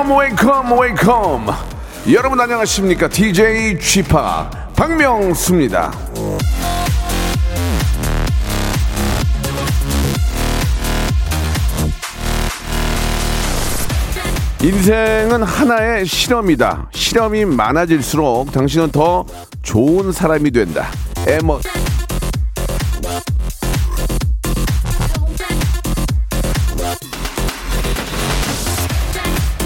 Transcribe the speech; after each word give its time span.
Welcome, 0.00 0.16
welcome, 0.16 0.80
welcome. 0.80 1.54
여러분 2.10 2.40
안녕하십니까? 2.40 3.06
DJ 3.06 3.76
p 3.76 4.02
박명수입니다. 4.74 5.92
인생은 14.62 15.42
하나의 15.42 16.06
실험이다. 16.06 16.88
실험이 16.94 17.44
많아질수록 17.44 18.52
당신은 18.52 18.92
더 18.92 19.26
좋은 19.62 20.12
사람이 20.12 20.50
된다. 20.50 20.86
에머. 21.26 21.60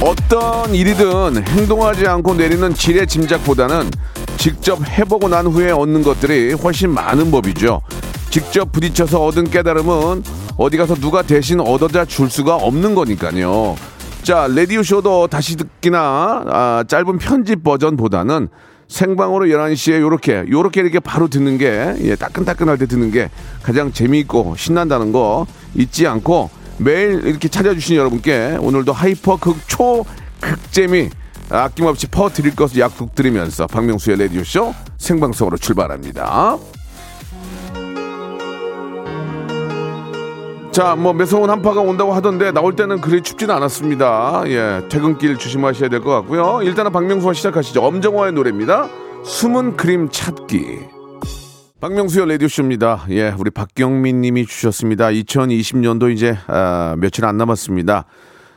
어떤 0.04 0.74
일이든 0.74 1.46
행동하지 1.48 2.06
않고 2.06 2.34
내리는 2.34 2.74
지레 2.74 3.06
짐작보다는 3.06 3.90
직접 4.36 4.78
해보고 4.86 5.28
난 5.28 5.46
후에 5.46 5.70
얻는 5.70 6.02
것들이 6.02 6.52
훨씬 6.52 6.90
많은 6.90 7.30
법이죠. 7.30 7.80
직접 8.28 8.70
부딪혀서 8.70 9.24
얻은 9.24 9.48
깨달음은 9.48 10.22
어디 10.58 10.76
가서 10.76 10.94
누가 10.94 11.22
대신 11.22 11.58
얻어다 11.58 12.04
줄 12.04 12.28
수가 12.28 12.56
없는 12.56 12.94
거니까요. 12.94 13.76
자, 14.22 14.46
레디오 14.46 14.82
쇼도 14.82 15.28
다시 15.28 15.56
듣기나 15.56 16.44
아, 16.48 16.84
짧은 16.86 17.16
편집 17.16 17.64
버전보다는 17.64 18.48
생방으로 18.88 19.46
11시에 19.46 20.00
요렇게 20.00 20.44
요렇게 20.50 20.82
이렇게 20.82 21.00
바로 21.00 21.28
듣는 21.28 21.56
게 21.56 21.94
예, 22.00 22.14
따끈따끈할 22.14 22.76
때 22.76 22.84
듣는 22.84 23.10
게 23.10 23.30
가장 23.62 23.90
재미있고 23.90 24.54
신난다는 24.58 25.12
거 25.12 25.46
잊지 25.74 26.06
않고 26.06 26.50
매일 26.78 27.26
이렇게 27.26 27.48
찾아주신 27.48 27.96
여러분께 27.96 28.58
오늘도 28.60 28.92
hyper 28.92 29.36
극초 29.36 30.04
극재미 30.40 31.10
아낌없이 31.50 32.06
퍼 32.08 32.28
드릴 32.28 32.56
것을 32.56 32.78
약속드리면서 32.80 33.66
박명수의 33.66 34.16
레디오 34.18 34.42
쇼 34.44 34.74
생방송으로 34.98 35.56
출발합니다. 35.56 36.58
자, 40.72 40.96
뭐 40.96 41.12
매서운 41.12 41.50
한파가 41.50 41.80
온다고 41.82 42.12
하던데 42.14 42.50
나올 42.50 42.74
때는 42.74 43.00
그리 43.00 43.22
춥지는 43.22 43.54
않았습니다. 43.54 44.42
예, 44.46 44.82
퇴근길 44.88 45.38
조심하셔야 45.38 45.88
될 45.88 46.00
것 46.00 46.10
같고요. 46.10 46.62
일단은 46.62 46.90
박명수와 46.90 47.32
시작하시죠. 47.32 47.80
엄정화의 47.80 48.32
노래입니다. 48.32 48.88
숨은 49.24 49.76
그림 49.76 50.08
찾기. 50.10 50.93
박명수의 51.84 52.26
라디오쇼입니다. 52.30 53.04
예, 53.10 53.34
우리 53.38 53.50
박경민 53.50 54.22
님이 54.22 54.46
주셨습니다. 54.46 55.08
2020년도 55.08 56.10
이제, 56.10 56.34
아, 56.46 56.96
며칠 56.98 57.26
안 57.26 57.36
남았습니다. 57.36 58.06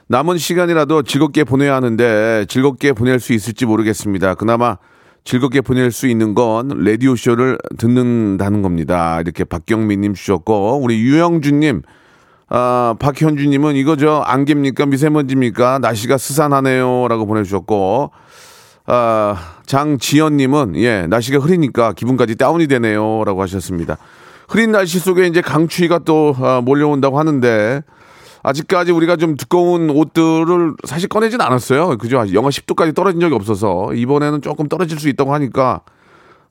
남은 0.07 0.37
시간이라도 0.37 1.03
즐겁게 1.03 1.43
보내야 1.43 1.75
하는데 1.75 2.45
즐겁게 2.47 2.93
보낼 2.93 3.19
수 3.19 3.33
있을지 3.33 3.65
모르겠습니다. 3.65 4.35
그나마 4.35 4.77
즐겁게 5.25 5.59
보낼 5.59 5.91
수 5.91 6.07
있는 6.07 6.35
건 6.35 6.69
라디오쇼를 6.69 7.57
듣는다는 7.77 8.61
겁니다. 8.61 9.19
이렇게 9.19 9.43
박경민 9.43 9.99
님 9.99 10.13
주셨고, 10.13 10.79
우리 10.81 10.97
유영준 10.97 11.59
님, 11.59 11.81
아, 12.47 12.95
박현주 12.97 13.45
님은 13.49 13.75
이거 13.75 13.97
저 13.97 14.21
안개입니까 14.25 14.85
미세먼지입니까 14.85 15.79
날씨가 15.79 16.17
스산하네요 16.17 17.09
라고 17.09 17.25
보내주셨고 17.25 18.11
아, 18.87 19.35
장지연님은 19.65 20.77
예 20.77 21.07
날씨가 21.07 21.39
흐리니까 21.39 21.93
기분까지 21.93 22.35
다운이 22.35 22.67
되네요라고 22.67 23.41
하셨습니다. 23.41 23.97
흐린 24.47 24.71
날씨 24.71 24.99
속에 24.99 25.27
이제 25.27 25.41
강추위가 25.41 25.99
또 25.99 26.33
아, 26.39 26.61
몰려온다고 26.63 27.19
하는데 27.19 27.83
아직까지 28.43 28.93
우리가 28.93 29.17
좀 29.17 29.35
두꺼운 29.35 29.89
옷들을 29.89 30.75
사실 30.85 31.09
꺼내진 31.09 31.41
않았어요. 31.41 31.97
그죠? 31.97 32.23
영하 32.33 32.49
10도까지 32.49 32.95
떨어진 32.95 33.19
적이 33.19 33.35
없어서 33.35 33.93
이번에는 33.93 34.41
조금 34.41 34.69
떨어질 34.69 34.99
수 34.99 35.09
있다고 35.09 35.33
하니까 35.33 35.81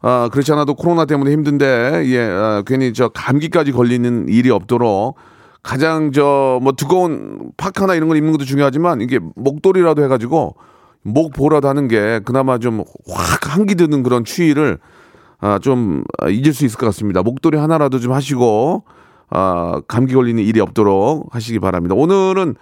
아, 0.03 0.29
그렇지 0.31 0.53
않아도 0.53 0.75
코로나 0.75 1.07
때문에 1.07 1.33
힘든데 1.33 2.03
예 2.07 2.21
아, 2.21 2.63
괜히 2.67 2.93
저 2.93 3.09
감기까지 3.09 3.73
걸리는 3.73 4.29
일이 4.29 4.51
없도록 4.51 5.17
가장 5.63 6.13
저 6.13 6.61
뭐 6.63 6.73
두꺼운 6.73 7.51
파카나 7.57 7.95
이런 7.95 8.09
걸 8.09 8.19
입는 8.19 8.33
것도 8.33 8.45
중요하지만 8.45 9.01
이게 9.01 9.19
목도리라도 9.35 10.05
해가지고 10.05 10.57
목 11.07 11.33
보라도 11.33 11.69
하는 11.69 11.89
게 11.89 12.21
그나마 12.25 12.59
좀 12.59 12.85
확 13.09 13.55
한기 13.57 13.75
드는 13.75 14.03
그런 14.03 14.25
추위를 14.25 14.79
아, 15.41 15.59
좀 15.59 16.03
잊을 16.29 16.53
수 16.53 16.65
있을 16.65 16.79
것 16.79 16.87
같습니다. 16.87 17.23
목도리 17.23 17.57
하나라도 17.59 17.99
좀 18.01 18.13
하시고 18.13 18.85
아, 19.31 19.81
감기 19.89 20.15
걸리는 20.15 20.43
일이 20.43 20.61
없도록 20.61 21.29
하시기 21.35 21.59
바랍니다. 21.59 21.95
오늘은 21.95 22.55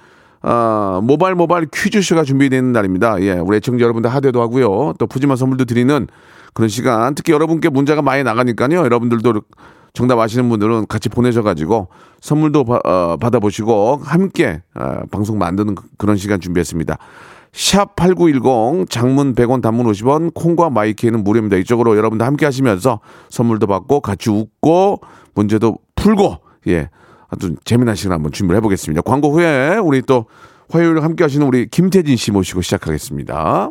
아, 0.42 1.00
모발 1.02 1.34
모발 1.34 1.66
퀴즈쇼가 1.72 2.24
준비되는 2.24 2.72
날입니다. 2.72 3.20
예, 3.22 3.32
우리 3.32 3.56
애청자 3.56 3.82
여러분들 3.84 4.12
하대도 4.12 4.42
하고요. 4.42 4.94
또 4.98 5.06
푸짐한 5.06 5.36
선물도 5.36 5.64
드리는 5.64 6.06
그런 6.52 6.68
시간. 6.68 7.14
특히 7.14 7.32
여러분께 7.32 7.70
문자가 7.70 8.02
많이 8.02 8.22
나가니까요. 8.22 8.78
여러분들도 8.84 9.40
정답 9.94 10.18
아시는 10.18 10.48
분들은 10.48 10.86
같이 10.88 11.08
보내셔가지고 11.08 11.88
선물도 12.20 12.64
바, 12.64 12.80
어, 12.84 13.16
받아보시고 13.16 14.00
함께 14.04 14.62
어, 14.74 15.02
방송 15.10 15.38
만드는 15.38 15.76
그런 15.96 16.16
시간 16.16 16.40
준비했습니다. 16.40 16.98
샵8910 17.54 18.90
장문 18.90 19.34
100원 19.34 19.62
단문 19.62 19.86
50원 19.86 20.34
콩과 20.34 20.70
마이케이는 20.70 21.22
무료입니다. 21.22 21.56
이쪽으로 21.58 21.96
여러분들 21.96 22.26
함께 22.26 22.44
하시면서 22.44 23.00
선물도 23.30 23.66
받고 23.66 24.00
같이 24.00 24.30
웃고 24.30 25.00
문제도 25.34 25.78
풀고 25.94 26.38
예 26.68 26.90
아주 27.28 27.54
재미난 27.64 27.94
시간 27.94 28.14
한번 28.14 28.32
준비를 28.32 28.56
해보겠습니다. 28.58 29.02
광고 29.02 29.32
후에 29.32 29.76
우리 29.76 30.02
또 30.02 30.26
화요일 30.70 31.02
함께 31.02 31.24
하시는 31.24 31.46
우리 31.46 31.68
김태진 31.68 32.16
씨 32.16 32.32
모시고 32.32 32.62
시작하겠습니다. 32.62 33.70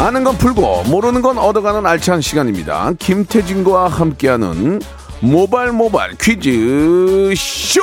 아는 0.00 0.24
건 0.24 0.38
풀고 0.38 0.84
모르는 0.84 1.20
건 1.20 1.36
얻어가는 1.36 1.84
알찬 1.84 2.22
시간입니다. 2.22 2.94
김태진과 2.98 3.88
함께하는 3.88 4.80
모발 5.20 5.72
모발 5.72 6.12
퀴즈 6.18 7.34
쇼. 7.36 7.82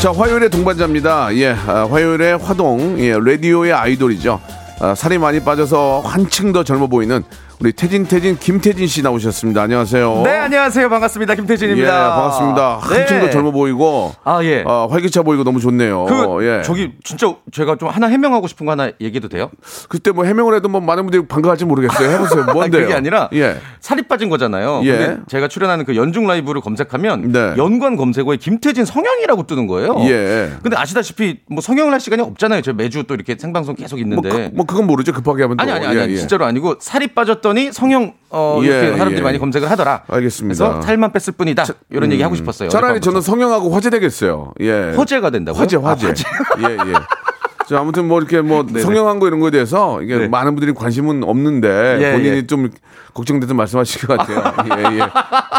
자 0.00 0.10
화요일의 0.10 0.50
동반자입니다. 0.50 1.36
예, 1.36 1.52
아, 1.68 1.86
화요일의 1.88 2.38
화동, 2.38 2.98
예, 2.98 3.12
라디오의 3.16 3.72
아이돌이죠. 3.72 4.40
아, 4.80 4.96
살이 4.96 5.18
많이 5.18 5.38
빠져서 5.38 6.02
한층 6.04 6.52
더 6.52 6.64
젊어 6.64 6.88
보이는 6.88 7.22
우리 7.58 7.72
태진 7.72 8.04
태진 8.04 8.36
김태진 8.38 8.86
씨 8.86 9.02
나오셨습니다. 9.02 9.62
안녕하세요. 9.62 10.22
네, 10.24 10.30
안녕하세요. 10.36 10.90
반갑습니다. 10.90 11.32
예, 11.32 11.36
김태진입니다. 11.36 12.14
반갑습니다. 12.14 12.78
한층 12.82 13.18
네. 13.18 13.24
더 13.24 13.30
젊어 13.30 13.50
보이고, 13.50 14.12
아, 14.24 14.44
예. 14.44 14.62
어, 14.66 14.86
활기차 14.90 15.22
보이고 15.22 15.42
너무 15.42 15.58
좋네요. 15.58 16.04
그, 16.04 16.44
예. 16.44 16.62
저기, 16.62 16.92
진짜 17.02 17.34
제가 17.50 17.76
좀 17.76 17.88
하나 17.88 18.08
해명하고 18.08 18.46
싶은 18.46 18.66
거 18.66 18.72
하나 18.72 18.90
얘기해도 19.00 19.28
돼요? 19.28 19.50
그때 19.88 20.10
뭐 20.10 20.24
해명을 20.24 20.54
해도 20.54 20.68
뭐 20.68 20.82
많은 20.82 21.04
분들이 21.04 21.26
반가워할지 21.26 21.64
모르겠어요. 21.64 22.10
해 22.10 22.18
보세요. 22.18 22.44
뭔데요? 22.44 22.82
그게 22.82 22.94
아니라, 22.94 23.30
예. 23.32 23.56
살이 23.80 24.02
빠진 24.02 24.28
거잖아요. 24.28 24.82
예. 24.84 24.92
근데 24.92 25.20
제가 25.28 25.48
출연하는 25.48 25.86
그 25.86 25.96
연중 25.96 26.26
라이브를 26.26 26.60
검색하면, 26.60 27.32
네. 27.32 27.54
연관 27.56 27.96
검색어에 27.96 28.36
김태진 28.36 28.84
성형이라고 28.84 29.46
뜨는 29.46 29.66
거예요. 29.66 29.96
예. 30.00 30.52
근데 30.62 30.76
아시다시피, 30.76 31.38
뭐 31.48 31.62
성형을 31.62 31.90
할 31.90 32.00
시간이 32.00 32.20
없잖아요. 32.20 32.60
저 32.60 32.74
매주 32.74 33.04
또 33.04 33.14
이렇게 33.14 33.34
생방송 33.38 33.76
계속 33.76 33.96
뭐, 33.96 34.02
있는데. 34.02 34.28
그, 34.28 34.50
뭐 34.54 34.66
그건 34.66 34.86
모르죠. 34.86 35.14
급하게 35.14 35.44
하면 35.44 35.56
또. 35.56 35.62
아니, 35.62 35.72
아니, 35.72 35.86
아니, 35.86 35.96
예, 35.96 36.02
아니 36.02 36.12
예. 36.12 36.16
진짜로 36.18 36.44
아니고, 36.44 36.76
살이 36.80 37.06
빠졌 37.08 37.40
더니 37.46 37.72
성형, 37.72 38.14
어, 38.30 38.58
예, 38.62 38.66
이렇게 38.66 38.90
사람들이 38.96 39.20
예. 39.20 39.22
많이 39.22 39.38
검색을 39.38 39.70
하더라. 39.70 40.02
알겠습니다. 40.08 40.64
그래서 40.68 40.82
살만 40.82 41.12
뺐을 41.12 41.34
뿐이다. 41.38 41.64
이런 41.90 42.10
얘기 42.10 42.22
하고 42.22 42.34
싶었어요. 42.34 42.68
차라리. 42.68 43.00
저는 43.00 43.20
성형하고 43.20 43.70
화제 43.70 43.88
되겠어요. 43.90 44.52
예. 44.60 44.92
화제가 44.96 45.30
된다고요? 45.30 45.60
화제, 45.62 45.76
아, 45.76 45.80
화제. 45.80 46.08
화제. 46.08 46.24
예, 46.60 46.72
예. 46.72 46.76
자, 47.68 47.80
아무튼 47.80 48.06
뭐 48.06 48.18
이렇게 48.20 48.40
뭐 48.40 48.64
성형한 48.66 49.18
거 49.18 49.26
이런 49.26 49.40
거에 49.40 49.50
대해서 49.50 50.00
이게 50.00 50.16
네. 50.16 50.28
많은 50.28 50.54
분들이 50.54 50.72
관심은 50.72 51.24
없는데 51.24 51.98
예, 52.00 52.12
본인이 52.12 52.36
예. 52.36 52.46
좀 52.46 52.70
걱정돼서 53.12 53.54
말씀하실 53.54 54.06
것 54.06 54.18
같아요. 54.18 54.52
예, 54.94 54.98
예. 54.98 55.08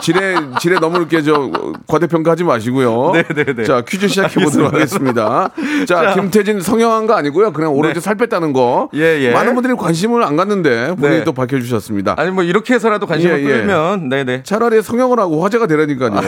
지레, 0.01 0.36
지레 0.62 0.80
너무 0.80 0.98
이렇게 0.98 1.21
저 1.21 1.51
과대평가하지 1.88 2.45
마시고요. 2.45 3.12
네, 3.13 3.24
네, 3.24 3.44
네. 3.54 3.63
자, 3.65 3.81
퀴즈 3.81 4.07
시작해 4.07 4.42
보도록 4.42 4.74
하겠습니다. 4.74 5.50
자, 5.86 6.13
김태진 6.13 6.62
성형한 6.62 7.07
거 7.07 7.15
아니고요. 7.15 7.51
그냥 7.51 7.74
오로지 7.74 7.95
네. 7.95 8.00
살 8.00 8.15
뺐다는 8.15 8.53
거. 8.53 8.89
예, 8.94 9.19
예. 9.19 9.31
많은 9.31 9.53
분들이 9.53 9.75
관심을 9.75 10.24
안 10.24 10.38
갖는데 10.38 10.95
본인이 10.95 11.19
네. 11.19 11.24
또 11.25 11.33
밝혀주셨습니다. 11.33 12.15
아니, 12.18 12.31
뭐 12.31 12.44
이렇게 12.44 12.75
해서라도 12.75 13.06
관심을 13.06 13.39
예, 13.39 13.44
예. 13.44 13.48
끌면, 13.48 14.07
네네. 14.07 14.44
차라리 14.44 14.81
성형을 14.81 15.19
하고 15.19 15.44
화제가 15.44 15.68
되라니까요. 15.68 16.21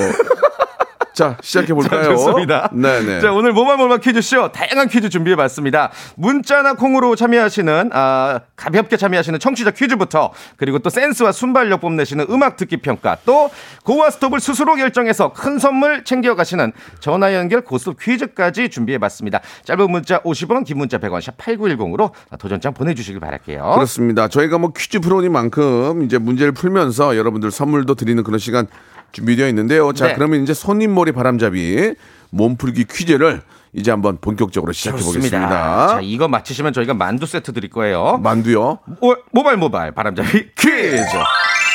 자, 1.19 1.35
시작해 1.41 1.73
볼까요? 1.73 2.01
자, 2.01 2.09
좋습니다. 2.11 2.69
네네. 2.71 3.19
자, 3.19 3.33
오늘 3.33 3.51
모발모발 3.51 3.99
퀴즈쇼 3.99 4.53
다양한 4.53 4.87
퀴즈 4.87 5.09
준비해 5.09 5.35
봤습니다. 5.35 5.91
문자나 6.15 6.75
콩으로 6.75 7.17
참여하시는, 7.17 7.89
아, 7.91 8.39
가볍게 8.55 8.95
참여하시는 8.95 9.37
청취자 9.37 9.71
퀴즈부터, 9.71 10.31
그리고 10.55 10.79
또 10.79 10.89
센스와 10.89 11.33
순발력 11.33 11.81
뽐내시는 11.81 12.27
음악 12.29 12.55
듣기 12.55 12.77
평가, 12.77 13.17
또 13.25 13.49
고와 13.83 14.11
스톱을 14.11 14.39
스스로 14.39 14.75
결정해서 14.75 15.33
큰 15.33 15.59
선물 15.59 16.05
챙겨 16.05 16.35
가시는 16.35 16.71
전화 17.01 17.35
연결 17.35 17.65
고스톱 17.65 17.99
퀴즈까지 17.99 18.69
준비해 18.69 18.97
봤습니다. 18.97 19.41
짧은 19.65 19.91
문자 19.91 20.21
50원, 20.21 20.63
긴 20.63 20.77
문자 20.77 20.99
100원, 20.99 21.19
샵 21.19 21.37
8910으로 21.37 22.11
도전장 22.39 22.73
보내 22.73 22.93
주시길 22.93 23.19
바랄게요. 23.19 23.71
그렇습니다. 23.75 24.29
저희가 24.29 24.57
뭐 24.57 24.71
퀴즈 24.71 25.01
프로니만큼 25.01 26.01
이제 26.03 26.17
문제를 26.17 26.53
풀면서 26.53 27.17
여러분들 27.17 27.51
선물도 27.51 27.95
드리는 27.95 28.23
그런 28.23 28.39
시간 28.39 28.67
준비되어 29.11 29.47
있는데요. 29.49 29.93
자, 29.93 30.07
네. 30.07 30.13
그러면 30.15 30.43
이제 30.43 30.53
손님머리 30.53 31.11
바람잡이 31.11 31.95
몸풀기 32.31 32.85
퀴즈를 32.85 33.41
이제 33.73 33.91
한번 33.91 34.17
본격적으로 34.19 34.71
시작해. 34.71 34.97
보겠습니다. 35.03 35.87
자, 35.87 35.99
이거 36.01 36.27
맞히시면 36.27 36.73
저희가 36.73 36.93
만두 36.93 37.25
세트 37.25 37.53
드릴 37.53 37.69
거예요. 37.69 38.17
만두요. 38.21 38.79
모- 39.01 39.15
모발 39.31 39.57
모발 39.57 39.91
바람잡이 39.91 40.49
퀴즈. 40.55 41.05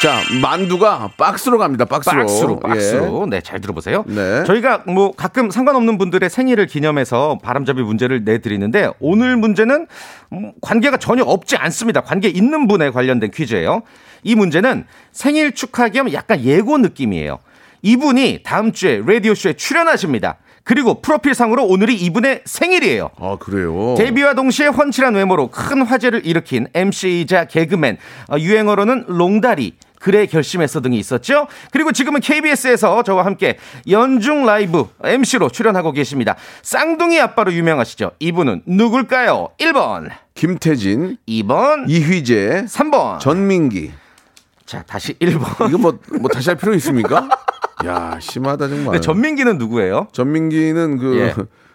자, 0.05 0.21
만두가 0.39 1.13
박스로 1.17 1.57
갑니다. 1.57 1.87
박스로. 1.87 2.19
박스로 2.19 2.61
예. 2.63 2.69
박스로 2.69 3.25
네잘 3.25 3.63
들어보세요. 3.63 4.05
네. 4.07 4.45
저희가 4.45 4.83
뭐 4.87 5.13
가끔 5.13 5.51
상관없는 5.51 5.97
분들의 5.97 6.29
생일을 6.29 6.67
기념해서 6.67 7.39
바람잡이 7.43 7.81
문제를 7.81 8.23
내드리는데 8.23 8.91
오늘 9.01 9.39
문제는 9.39 9.87
음, 10.35 10.53
관계가 10.61 10.99
전혀 10.99 11.23
없지 11.23 11.57
않습니다. 11.57 12.03
관계 12.03 12.29
있는 12.29 12.69
분에 12.69 12.91
관련된 12.91 13.31
퀴즈예요. 13.31 13.81
이 14.23 14.35
문제는 14.35 14.85
생일 15.11 15.53
축하 15.53 15.89
겸 15.89 16.13
약간 16.13 16.43
예고 16.43 16.77
느낌이에요. 16.77 17.39
이분이 17.81 18.41
다음 18.43 18.73
주에 18.73 19.01
라디오 19.07 19.35
쇼에 19.35 19.55
출연하십니다. 19.55 20.37
그리고 20.65 21.01
프로필상으로 21.01 21.65
오늘이 21.65 21.95
이분의 21.95 22.43
생일이에요. 22.45 23.11
아, 23.19 23.37
그래요. 23.39 23.95
데뷔와 23.97 24.35
동시에 24.35 24.67
훤칠한 24.67 25.15
외모로 25.15 25.49
큰 25.49 25.83
화제를 25.83 26.27
일으킨 26.27 26.67
MC이자 26.75 27.45
개그맨, 27.45 27.99
어, 28.31 28.39
유행어로는 28.39 29.05
롱다리, 29.09 29.75
그래 30.05 30.27
결심했어 30.27 30.83
등이 30.83 30.99
있었죠. 30.99 31.47
그리고 31.71 31.91
지금은 31.91 32.21
KBS에서 32.21 33.03
저와 33.05 33.25
함께 33.25 33.57
연중 33.89 34.45
라이브 34.45 34.87
MC로 35.03 35.49
출연하고 35.49 35.93
계십니다. 35.93 36.37
쌍둥이 36.61 37.19
아빠로 37.19 37.55
유명하시죠. 37.55 38.11
이분은 38.19 38.65
누굴까요? 38.67 39.49
1번, 39.59 40.11
김태진, 40.35 41.17
2번, 41.27 41.89
이휘재, 41.89 42.67
3번. 42.69 43.19
전민기. 43.19 43.93
자, 44.67 44.83
다시 44.83 45.15
1번. 45.15 45.71
이거 45.71 45.79
뭐, 45.79 45.99
뭐 46.21 46.29
다시 46.29 46.51
할 46.51 46.59
필요 46.59 46.75
있습니까? 46.75 47.27
야, 47.87 48.19
심하다 48.21 48.69
정말. 48.69 48.97
네, 48.97 49.01
전민기는 49.01 49.57
누구예요? 49.57 50.09
전민기는 50.13 50.99
그 50.99 51.19
예. 51.19 51.35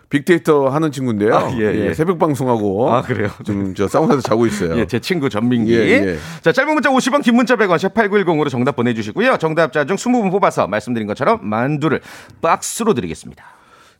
빅데이터 0.09 0.69
하는 0.69 0.91
친구인데요. 0.91 1.35
아, 1.35 1.51
예, 1.59 1.87
예. 1.87 1.93
새벽 1.93 2.17
방송하고 2.17 2.91
아, 2.91 3.01
그래요? 3.03 3.29
좀저 3.43 3.87
사우나에서 3.87 4.21
자고 4.21 4.47
있어요. 4.47 4.77
예, 4.79 4.87
제 4.87 4.99
친구 4.99 5.29
전민기. 5.29 5.73
예, 5.73 5.77
예. 5.77 6.17
자, 6.41 6.51
짧은 6.51 6.73
문자 6.73 6.89
50원, 6.89 7.23
긴 7.23 7.35
문자 7.35 7.55
100원, 7.55 7.77
샵 7.77 7.93
8910으로 7.93 8.49
정답 8.49 8.75
보내주시고요. 8.75 9.37
정답자 9.37 9.85
중 9.85 9.97
20분 9.97 10.31
뽑아서 10.31 10.67
말씀드린 10.67 11.07
것처럼 11.07 11.39
만두를 11.43 12.01
박스로 12.41 12.95
드리겠습니다. 12.95 13.43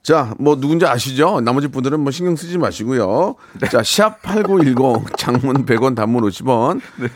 자, 0.01 0.33
뭐 0.39 0.59
누군지 0.59 0.85
아시죠? 0.85 1.41
나머지 1.41 1.67
분들은 1.67 1.99
뭐 1.99 2.11
신경 2.11 2.35
쓰지 2.35 2.57
마시고요. 2.57 3.35
네. 3.59 3.69
자, 3.69 3.83
샵 3.83 4.21
8910 4.23 5.17
장문 5.17 5.65
100원 5.65 5.95
단문 5.95 6.23
50원. 6.23 6.81
네. 6.95 7.09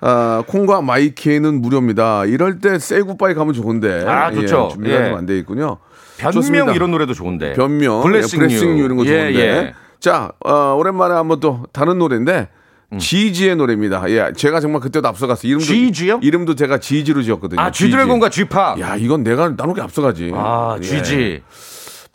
아, 0.00 0.42
콩과 0.46 0.82
마이케이는 0.82 1.60
무료입니다. 1.60 2.24
이럴 2.24 2.58
때 2.60 2.78
Say 2.78 2.95
Goodbye 2.95 3.34
가면 3.34 3.52
좋은데. 3.54 4.04
아, 4.06 4.30
좋죠. 4.32 4.68
예, 4.70 4.74
준비가 4.74 5.04
예. 5.04 5.10
좀안돼 5.10 5.38
있군요. 5.38 5.78
변명 6.16 6.32
좋습니다. 6.32 6.72
이런 6.72 6.90
노래도 6.90 7.14
좋은데. 7.14 7.54
변명, 7.54 8.02
blessing 8.02 8.42
예, 8.42 8.46
blessing 8.46 8.78
you. 8.78 8.84
이런 8.84 8.96
거 8.96 9.04
예, 9.06 9.08
좋은데. 9.08 9.40
예. 9.40 9.74
자, 10.00 10.32
어, 10.44 10.74
오랜만에 10.78 11.14
한번 11.14 11.40
또 11.40 11.64
다른 11.72 11.98
노래인데 11.98 12.48
음. 12.92 12.98
GG의 12.98 13.56
노래입니다. 13.56 14.04
예, 14.08 14.32
제가 14.34 14.60
정말 14.60 14.80
그때도 14.80 15.06
앞서갔어. 15.08 15.46
이름도 15.46 15.64
GG요? 15.64 16.20
이름도 16.22 16.54
제가 16.54 16.78
GG로 16.78 17.22
지었거든요. 17.22 17.60
아, 17.60 17.70
GG. 17.70 17.86
쥐드래곤과 17.86 18.30
쥐파. 18.30 18.76
야, 18.80 18.96
이건 18.96 19.22
내가 19.22 19.50
나누게 19.50 19.80
앞서가지. 19.82 20.32
아, 20.34 20.76
예. 20.78 20.82
GG. 20.82 21.42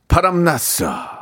바람났어. 0.07 1.14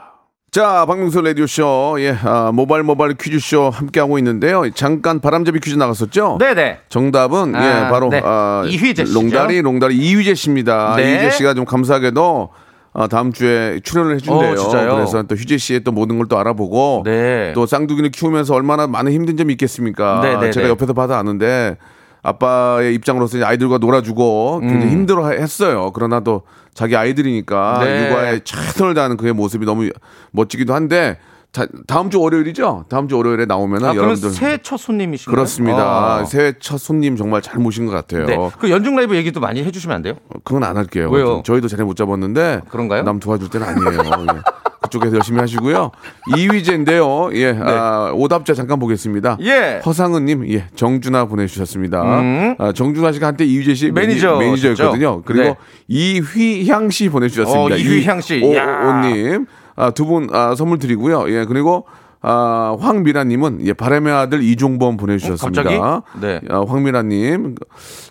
자, 0.54 0.86
박명수 0.86 1.20
라디오쇼, 1.22 1.96
예, 2.02 2.16
아, 2.24 2.52
모바일 2.54 2.84
모바일 2.84 3.16
퀴즈쇼 3.16 3.72
함께하고 3.72 4.20
있는데요. 4.20 4.70
잠깐 4.76 5.20
바람잡이 5.20 5.60
퀴즈 5.60 5.76
나갔었죠? 5.78 6.38
네네. 6.40 6.82
정답은, 6.90 7.56
아, 7.56 7.66
예, 7.88 7.90
바로, 7.90 8.10
네. 8.10 8.22
아, 8.24 8.62
이휘재 8.68 9.06
씨죠? 9.06 9.20
롱다리, 9.20 9.64
롱다리 9.64 9.98
이휘재 9.98 10.36
씨입니다. 10.36 10.94
네. 10.96 11.10
이휘재 11.10 11.32
씨가 11.32 11.56
좀 11.56 11.66
감사하게도 11.66 12.50
아, 12.94 13.08
다음 13.08 13.34
주에 13.34 13.80
출연을 13.84 14.18
해준대요. 14.18 14.52
어, 14.52 14.56
진짜요? 14.56 14.94
그래서 14.94 15.24
또 15.24 15.34
휴재 15.34 15.58
씨의 15.58 15.80
또 15.84 15.92
모든 15.92 16.20
걸 16.20 16.28
또 16.28 16.38
알아보고 16.38 17.02
네. 17.04 17.52
또 17.56 17.66
쌍둥이를 17.66 18.12
키우면서 18.12 18.54
얼마나 18.54 18.86
많은 18.86 19.12
힘든 19.12 19.36
점이 19.36 19.54
있겠습니까? 19.54 20.20
네, 20.22 20.38
네, 20.38 20.52
제가 20.52 20.68
네. 20.68 20.70
옆에서 20.70 20.94
봐도 20.94 21.16
아는데 21.16 21.78
아빠의 22.24 22.96
입장으로서 22.96 23.44
아이들과 23.46 23.78
놀아주고 23.78 24.62
굉장히 24.62 24.92
힘들어 24.92 25.30
했어요. 25.30 25.92
그러나 25.94 26.22
또 26.22 26.44
자기 26.74 26.96
아이들이니까 26.96 27.80
음. 27.80 27.84
네. 27.84 28.10
육아에 28.10 28.40
최선을 28.44 28.94
다하는 28.94 29.18
그의 29.18 29.34
모습이 29.34 29.66
너무 29.66 29.90
멋지기도 30.32 30.74
한데 30.74 31.20
자, 31.52 31.68
다음 31.86 32.10
주 32.10 32.20
월요일이죠? 32.20 32.86
다음 32.90 33.08
주 33.08 33.16
월요일에 33.16 33.46
나오면 33.46 33.86
아, 33.86 33.92
은 33.92 33.96
여러분들 33.96 34.32
새해 34.32 34.58
첫 34.64 34.78
손님이신가요? 34.78 35.36
그렇습니다. 35.36 35.78
아. 35.78 36.26
새해 36.26 36.54
첫 36.60 36.80
손님 36.80 37.16
정말 37.16 37.44
잘 37.44 37.60
모신 37.60 37.86
것 37.86 37.92
같아요. 37.92 38.26
네. 38.26 38.36
그 38.58 38.72
연중 38.72 38.96
라이브 38.96 39.16
얘기도 39.16 39.40
많이 39.40 39.64
해주시면 39.64 39.96
안 39.96 40.02
돼요? 40.02 40.16
그건 40.44 40.64
안 40.64 40.78
할게요. 40.78 41.12
왜요? 41.12 41.44
저희도 41.46 41.68
자리 41.68 41.84
못 41.84 41.96
잡았는데 41.96 42.62
그런가요? 42.70 43.04
남 43.04 43.20
도와줄 43.20 43.50
때는 43.50 43.68
아니에요. 43.68 44.42
예. 44.94 45.00
그쪽에서 45.00 45.16
열심히 45.16 45.40
하시고요. 45.40 45.92
이휘재인데요. 46.38 47.30
예, 47.34 47.58
아, 47.60 48.12
오답자 48.14 48.54
잠깐 48.54 48.80
보겠습니다. 48.80 49.38
네. 49.40 49.46
예. 49.48 49.82
허상은님, 49.86 50.52
예, 50.52 50.66
정준하 50.76 51.26
보내주셨습니다. 51.26 52.02
음. 52.20 52.56
아, 52.60 52.72
정준하 52.72 53.12
씨가 53.12 53.28
한때 53.28 53.46
이휘재 53.46 53.74
씨 53.74 53.92
매니저 53.92 54.38
매니, 54.38 54.58
저였거든요 54.58 55.08
셨죠? 55.08 55.22
그리고 55.26 55.44
네. 55.44 55.56
이휘향 55.88 56.90
씨 56.90 57.10
보내주셨습니다. 57.10 57.76
어, 57.76 57.78
이휘향 57.78 58.22
씨. 58.22 58.42
오, 58.44 58.56
야. 58.56 59.02
오님. 59.04 59.46
아, 59.76 59.92
두 59.92 60.06
분, 60.06 60.30
아, 60.32 60.54
선물 60.56 60.78
드리고요. 60.78 61.30
예, 61.32 61.46
그리고 61.46 61.86
아, 62.26 62.78
황미라님은 62.80 63.60
예, 63.66 63.74
바람의 63.74 64.14
아들 64.14 64.42
이종범 64.44 64.96
보내주셨습니다. 64.96 65.62
어? 65.82 66.04
네. 66.22 66.40
아, 66.50 66.64
황미라님 66.66 67.56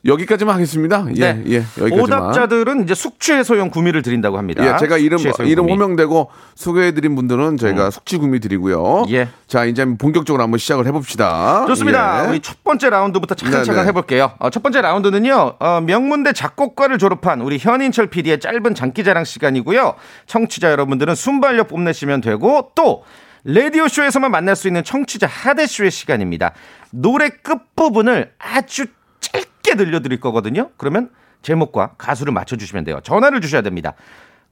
여기까지만 0.04 0.54
하겠습니다. 0.54 1.06
예, 1.16 1.32
네. 1.32 1.42
예, 1.46 1.56
여기까지만. 1.80 2.00
오답자들은 2.02 2.84
이제 2.84 2.94
숙취 2.94 3.32
해소용 3.32 3.70
구미를 3.70 4.02
드린다고 4.02 4.36
합니다. 4.36 4.62
예, 4.66 4.76
제가 4.78 4.98
이름 4.98 5.16
숙취 5.16 5.44
이름 5.44 5.64
구미. 5.64 5.72
호명되고 5.72 6.28
소개해드린 6.54 7.16
분들은 7.16 7.56
저희가 7.56 7.90
숙지구미 7.90 8.40
드리고요. 8.40 9.06
예. 9.08 9.28
자 9.46 9.64
이제 9.64 9.82
본격적으로 9.86 10.42
한번 10.42 10.58
시작을 10.58 10.86
해봅시다. 10.86 11.64
좋습니다. 11.66 12.26
예. 12.26 12.28
우리 12.28 12.40
첫 12.40 12.62
번째 12.62 12.90
라운드부터 12.90 13.34
차근차근 13.34 13.76
네네. 13.76 13.88
해볼게요. 13.88 14.32
어, 14.38 14.50
첫 14.50 14.62
번째 14.62 14.82
라운드는요, 14.82 15.54
어, 15.58 15.80
명문대 15.80 16.34
작곡과를 16.34 16.98
졸업한 16.98 17.40
우리 17.40 17.56
현인철 17.58 18.08
PD의 18.08 18.40
짧은 18.40 18.74
장기자랑 18.74 19.24
시간이고요. 19.24 19.94
청취자 20.26 20.70
여러분들은 20.70 21.14
순발력 21.14 21.68
뽐내시면 21.68 22.20
되고, 22.20 22.70
또, 22.74 23.04
라디오쇼에서만 23.44 24.30
만날 24.30 24.54
수 24.56 24.68
있는 24.68 24.84
청취자 24.84 25.26
하대쇼의 25.26 25.90
시간입니다. 25.90 26.52
노래 26.90 27.28
끝부분을 27.28 28.32
아주 28.38 28.86
짧게 29.20 29.74
들려드릴 29.76 30.20
거거든요. 30.20 30.70
그러면 30.76 31.10
제목과 31.42 31.92
가수를 31.98 32.32
맞춰주시면 32.32 32.84
돼요. 32.84 33.00
전화를 33.02 33.40
주셔야 33.40 33.62
됩니다. 33.62 33.94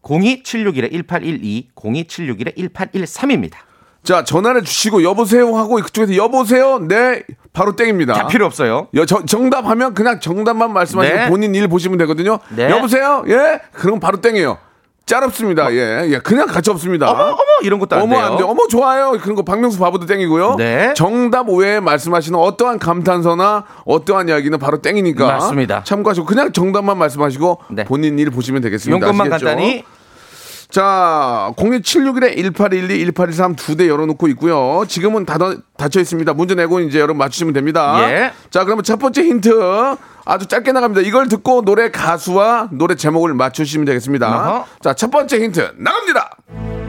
02761-1812, 0.03 1.67
02761-1813입니다. 1.75 3.55
자 4.03 4.25
전화를 4.25 4.65
주시고 4.65 5.03
여보세요 5.03 5.55
하고 5.59 5.75
그쪽에서 5.77 6.17
여보세요 6.17 6.79
네 6.79 7.23
바로 7.53 7.77
땡입니다. 7.77 8.15
다 8.15 8.27
필요 8.29 8.47
없어요. 8.47 8.89
여, 8.95 9.05
정- 9.05 9.27
정답하면 9.27 9.93
그냥 9.93 10.21
정답만 10.21 10.73
말씀하시고 10.73 11.17
네. 11.19 11.29
본인 11.29 11.55
일 11.55 11.69
보시면 11.69 11.99
되거든요. 11.99 12.39
네. 12.49 12.71
여보세요 12.71 13.25
예 13.29 13.61
그럼 13.73 14.01
바로 14.01 14.23
땡이에요. 14.23 14.57
짤 15.11 15.25
없습니다. 15.25 15.73
예, 15.73 16.07
예, 16.09 16.19
그냥 16.21 16.47
같이 16.47 16.71
없습니다. 16.71 17.11
어머, 17.11 17.23
어머, 17.31 17.43
이런 17.65 17.81
것도 17.81 17.97
안 17.97 18.03
어머 18.03 18.15
돼요. 18.15 18.25
안 18.27 18.37
돼. 18.37 18.45
어머 18.45 18.69
좋아요. 18.69 19.19
그런 19.21 19.35
거 19.35 19.43
박명수 19.43 19.81
바보도 19.81 20.07
땡이고요. 20.07 20.55
네. 20.57 20.95
정답 20.95 21.49
외에 21.49 21.81
말씀하시는 21.81 22.39
어떠한 22.39 22.79
감탄사나 22.79 23.65
어떠한 23.85 24.29
이야기는 24.29 24.57
바로 24.61 24.79
땡이니까 24.81 25.27
맞습니다. 25.27 25.83
참고하시고 25.83 26.27
그냥 26.27 26.53
정답만 26.53 26.97
말씀하시고 26.97 27.59
네. 27.71 27.85
본인 27.87 28.21
일 28.21 28.31
보시면 28.31 28.63
되겠습니다. 28.63 29.05
용건만 29.05 29.33
아시겠죠? 29.33 29.47
간단히 29.47 29.85
자, 30.71 31.53
02761에 31.57 32.37
1812, 32.37 33.13
1823두 33.13 33.77
대 33.77 33.89
열어놓고 33.89 34.29
있고요. 34.29 34.85
지금은 34.87 35.27
닫아, 35.27 35.57
닫혀 35.77 36.01
있습니다. 36.01 36.33
문제 36.35 36.55
내고 36.55 36.81
이제 36.81 36.99
여러분 36.99 37.19
맞추시면 37.19 37.53
됩니다. 37.53 38.11
예. 38.11 38.33
자, 38.51 38.65
그러면 38.65 38.85
첫 38.85 38.99
번째 38.99 39.23
힌트 39.23 39.51
아주 40.25 40.47
짧게 40.47 40.73
나갑니다. 40.73 41.07
이걸 41.07 41.29
듣고 41.29 41.63
노래 41.63 41.91
가수와 41.91 42.69
노래 42.73 42.95
제목을 42.95 43.35
맞추시면 43.35 43.85
되겠습니다. 43.85 44.29
어허. 44.29 44.67
자, 44.81 44.95
첫 44.95 45.11
번째 45.11 45.43
힌트 45.43 45.73
나갑니다. 45.77 46.80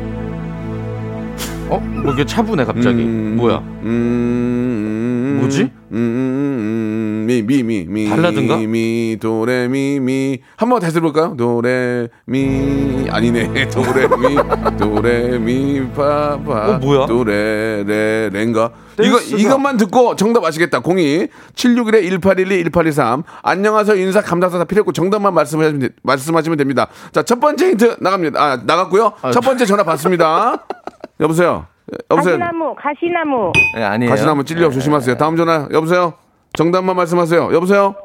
어? 1.71 1.79
뭐 1.79 2.13
이게 2.13 2.25
차분해 2.25 2.65
갑자기. 2.65 3.01
음, 3.01 3.35
뭐야? 3.37 3.57
음, 3.83 5.37
뭐지? 5.41 5.61
음, 5.93 5.95
음, 5.95 7.23
미, 7.27 7.41
미, 7.41 7.63
미, 7.63 7.85
미. 7.87 8.09
발라드인가? 8.09 8.57
미, 8.57 9.17
도레, 9.19 9.67
미, 9.69 9.99
미. 10.01 10.39
한번 10.57 10.79
다시 10.81 10.97
해볼까요? 10.97 11.35
도레, 11.37 12.09
미. 12.25 13.07
아니네. 13.09 13.67
도레, 13.71 14.07
미, 14.07 14.35
도레, 14.77 15.39
미, 15.39 15.81
파, 15.95 16.37
파. 16.45 16.71
어, 16.75 16.77
뭐야? 16.79 17.05
도레, 17.05 17.83
레, 17.87 18.29
레인가? 18.33 18.71
이거. 19.01 19.19
이것만 19.21 19.77
듣고 19.77 20.15
정답 20.17 20.43
아시겠다. 20.43 20.79
02 20.85 21.27
761에 21.55 22.03
1812, 22.03 22.63
1823. 22.65 23.23
안녕하세요. 23.43 23.95
인사, 23.97 24.21
감사사 24.21 24.57
다 24.57 24.65
필요 24.65 24.81
없고 24.81 24.91
정답만 24.91 25.33
말씀하시면, 25.33 25.79
돼- 25.79 25.89
말씀하시면 26.03 26.57
됩니다. 26.57 26.87
자, 27.13 27.23
첫 27.23 27.39
번째 27.39 27.69
힌트 27.69 27.95
나갑니다. 28.01 28.41
아, 28.43 28.61
나갔고요. 28.65 29.13
첫 29.33 29.39
번째 29.41 29.65
전화 29.65 29.83
받습니다. 29.83 30.65
여보세요. 31.21 31.65
여보세요. 32.09 32.37
가시나무, 32.39 32.75
가시나무. 32.75 33.51
네, 33.75 33.83
아니에요. 33.83 34.09
가시나무 34.09 34.43
찔려 34.43 34.69
조심하세요. 34.69 35.17
다음 35.17 35.35
전화 35.35 35.67
여보세요. 35.71 36.13
정답만 36.57 36.95
말씀하세요. 36.95 37.53
여보세요. 37.53 37.95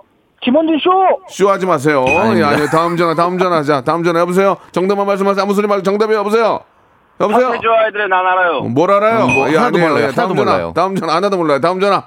김원준 0.43 0.79
쇼! 0.79 0.91
쇼 1.29 1.49
하지 1.51 1.67
마세요. 1.67 2.05
예, 2.07 2.19
아닙니다. 2.19 2.49
아니요. 2.49 2.67
다음 2.71 2.97
전화, 2.97 3.15
다음 3.15 3.39
전화. 3.39 3.63
자, 3.63 3.81
다음 3.81 4.05
전화 4.05 4.21
여보세요. 4.21 4.57
정답만 4.73 5.07
말씀하세요. 5.07 5.43
아무 5.43 5.55
소리 5.55 5.67
말고 5.67 5.83
정답이 5.83 6.13
여보세요. 6.15 6.61
여보세요. 7.19 7.55
해줘 7.55 7.69
아이들의 7.87 8.09
난 8.09 8.21
알아요. 8.27 8.61
뭘 8.65 8.91
알아요? 8.91 9.25
음, 9.25 9.35
뭐 9.35 9.51
예, 9.51 9.57
하나도 9.57 9.79
아니에요. 9.79 9.89
몰라요. 9.89 10.09
예, 10.09 10.13
다음 10.13 10.31
하나도 10.31 10.35
전화. 10.37 10.53
몰라요. 10.53 10.73
다음 10.75 10.95
전화 10.97 11.15
하나도 11.17 11.37
몰라요. 11.39 11.61
다음 11.61 11.81
전화. 11.81 12.05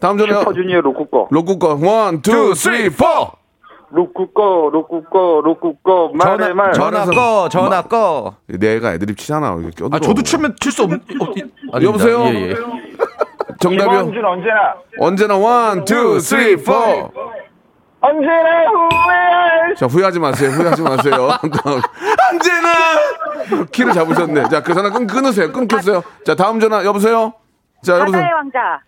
다음 0.00 0.18
전화. 0.18 0.38
슈퍼주니어 0.38 0.80
로꾸거. 0.80 1.26
로꾸거. 1.30 1.78
one, 1.82 2.22
two, 2.22 2.54
three, 2.54 2.88
four. 2.90 3.32
로꾸거, 3.94 4.70
로꾸거, 4.72 5.42
로꾸거, 5.44 6.12
말해 6.14 6.38
전화, 6.48 6.54
말. 6.54 6.72
전화 6.72 7.04
꺼, 7.04 7.48
전화 7.50 7.82
꺼. 7.82 8.34
내가 8.46 8.94
애드립 8.94 9.18
치잖아. 9.18 9.48
아, 9.90 9.98
저도 10.00 10.22
추면 10.22 10.56
칠 10.58 10.72
수 10.72 10.84
없는. 10.84 10.98
어. 11.20 11.80
여보세요? 11.82 12.24
예, 12.24 12.50
예. 12.50 12.54
정답이요. 13.60 14.10
김원준 14.10 14.24
언제나, 14.24 14.74
언제나 14.98 15.36
one, 15.36 15.84
two, 15.84 16.18
three, 16.20 16.56
four. 16.56 16.72
언제나 18.00 18.64
후회할. 18.66 19.74
자, 19.76 19.86
후회하지 19.86 20.18
마세요. 20.18 20.50
후회하지 20.50 20.82
마세요. 20.82 21.28
언제나! 22.32 23.66
키를 23.70 23.92
잡으셨네. 23.92 24.48
자, 24.48 24.62
그 24.62 24.72
전화 24.74 24.90
끊, 24.90 25.06
끊으세요. 25.06 25.52
끊겼어요. 25.52 26.02
자, 26.24 26.34
다음 26.34 26.58
전화, 26.58 26.82
여보세요? 26.84 27.34
자, 27.84 27.98
여보세요? 28.00 28.22
왕자. 28.36 28.80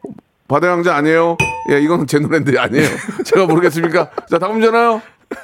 바다의 0.49 0.73
왕자 0.75 0.95
아니에요? 0.97 1.37
예, 1.71 1.81
이건 1.81 2.07
제 2.07 2.19
노래인데 2.19 2.59
아니에요. 2.59 2.87
제가 3.25 3.47
모르겠습니까? 3.47 4.11
자, 4.31 4.39
다음 4.39 4.61
전화요? 4.61 5.01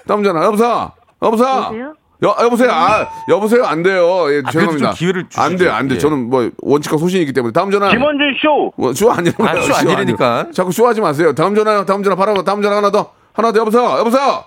다음 0.06 0.22
전화, 0.22 0.44
여보세요? 0.44 0.92
여보세요? 1.22 1.48
여보세요? 1.48 1.94
여, 2.22 2.36
여보세요? 2.44 2.70
아, 2.70 3.08
여보세요? 3.30 3.64
안 3.64 3.82
돼요. 3.82 4.30
예, 4.30 4.42
아, 4.44 4.50
죄송합니다. 4.50 4.90
좀 4.90 4.94
기회를 4.98 5.24
주시죠. 5.30 5.40
안 5.40 5.56
돼요, 5.56 5.72
안 5.72 5.88
돼요. 5.88 5.96
예. 5.96 5.98
저는 5.98 6.28
뭐, 6.28 6.50
원칙과 6.58 6.98
소신이 6.98 7.22
있기 7.22 7.32
때문에. 7.32 7.52
다음 7.52 7.70
전화. 7.70 7.88
김원준 7.88 8.34
쇼! 8.42 8.72
뭐, 8.76 8.92
쇼 8.92 9.10
아니라고요. 9.10 9.48
아, 9.48 9.60
쇼 9.62 9.74
아니라니까. 9.74 10.48
자꾸 10.52 10.70
쇼 10.70 10.86
하지 10.86 11.00
마세요. 11.00 11.34
다음 11.34 11.54
전화요. 11.54 11.86
다음 11.86 12.02
전화 12.02 12.14
바로, 12.16 12.44
다음 12.44 12.60
전화 12.60 12.76
하나 12.76 12.90
더. 12.90 13.12
하나 13.32 13.52
더, 13.52 13.60
여보세요? 13.60 13.82
여보세요? 14.00 14.44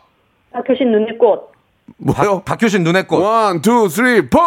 박효신 0.52 0.92
눈의 0.92 1.18
꽃. 1.18 1.52
뭐요? 1.98 2.44
박효신 2.46 2.84
눈의 2.84 3.08
꽃. 3.08 3.18
one, 3.18 3.62
two, 3.62 3.90
three, 3.90 4.30
four! 4.30 4.40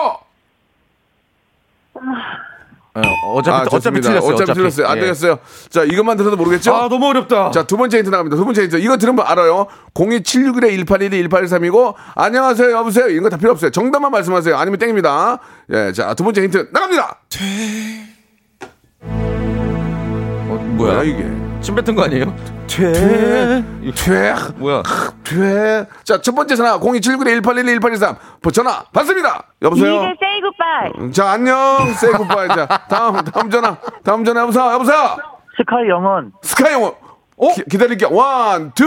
어, 3.05 3.33
어차피, 3.35 3.57
어차피 3.57 4.01
좋습니다. 4.01 4.09
틀렸어요. 4.09 4.35
어차피, 4.35 4.53
틀렸어요. 4.55 4.87
안 4.87 4.97
예. 4.97 5.01
되겠어요. 5.03 5.39
자, 5.69 5.85
이것만 5.85 6.17
들어도 6.17 6.37
모르겠죠? 6.37 6.75
아, 6.75 6.89
너무 6.89 7.07
어렵다. 7.09 7.51
자, 7.51 7.65
두 7.67 7.77
번째 7.77 7.99
힌트 7.99 8.09
나갑니다. 8.11 8.37
두 8.37 8.45
번째 8.45 8.63
힌트. 8.63 8.77
이거 8.77 8.97
들으면 8.97 9.25
알아요. 9.27 9.67
02761에 9.95 10.71
1812, 10.87 11.29
1813이고, 11.29 11.95
안녕하세요, 12.15 12.71
여보세요. 12.73 13.09
이런 13.09 13.23
거 13.25 13.29
다 13.29 13.37
필요 13.37 13.51
없어요. 13.53 13.71
정답만 13.71 14.11
말씀하세요. 14.13 14.57
아니면 14.57 14.79
땡입니다. 14.79 15.39
예, 15.73 15.93
자, 15.93 16.15
두 16.15 16.25
번째 16.25 16.43
힌트 16.43 16.69
나갑니다. 16.73 17.21
어, 19.03 20.59
뭐야, 20.77 20.95
뭐야? 20.95 21.03
이게? 21.03 21.46
침 21.67 21.75
뱉은 21.75 21.97
거 21.97 22.05
아니에요? 22.05 22.33
퇴, 22.69 22.93
퇴, 22.93 24.35
뭐야? 24.55 24.85
퇴. 25.25 25.85
자, 26.05 26.21
첫 26.23 26.33
번째 26.33 26.55
전화 26.55 26.79
02761에 26.79 27.43
1812, 27.43 27.81
1813. 27.81 28.17
전화 28.53 28.85
받습니다. 28.93 29.43
여보세요? 29.63 29.95
이글 29.95 30.17
세이 30.21 30.41
굿바이. 30.43 31.11
자, 31.13 31.33
안녕. 31.33 31.93
세이 31.93 32.13
굿바이. 32.13 32.49
자, 32.51 32.69
다음, 32.89 33.17
다음 33.25 33.51
전화. 33.51 33.77
다음 34.05 34.25
전화. 34.25 34.43
여보세요? 34.43 34.65
여보세요? 34.75 35.17
스카이 35.57 35.89
영원 35.89 36.31
스카이 36.43 36.73
영원. 36.75 36.93
어? 37.37 37.49
기, 37.53 37.65
기다릴게요. 37.69 38.11
원, 38.13 38.71
투. 38.71 38.85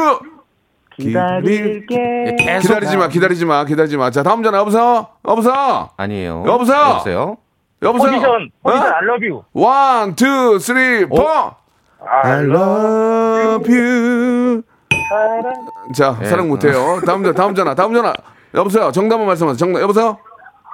기다릴게. 0.95 1.95
예, 2.27 2.35
계속. 2.39 2.69
기다리지 2.69 2.95
마, 2.95 3.09
기다리지 3.09 3.45
마, 3.45 3.65
기다리지 3.65 3.97
마. 3.97 4.09
자, 4.09 4.23
다음 4.23 4.41
전화 4.41 4.59
여보세요? 4.59 5.07
여보세요? 5.27 5.89
아니에요. 5.97 6.45
여보세요? 6.47 6.77
여보세요? 6.79 7.37
여보세요? 7.81 8.11
포지션, 8.11 8.49
포지션, 8.63 8.87
어? 8.87 8.95
I 8.95 9.03
love 9.03 9.27
you. 9.29 9.43
One, 9.53 10.15
two, 10.15 10.59
three, 10.59 11.03
four. 11.03 11.58
I 12.05 12.43
love 12.45 13.67
you. 13.69 14.63
자, 15.93 16.17
예. 16.21 16.25
사랑 16.25 16.47
못해요. 16.47 17.01
다음 17.05 17.23
전화, 17.23 17.33
다음 17.33 17.55
전화, 17.55 17.75
다음 17.75 17.93
전화. 17.93 18.13
여보세요? 18.53 18.91
정답만 18.91 19.27
말씀하세요. 19.27 19.57
정답, 19.57 19.81
여보세요? 19.81 20.17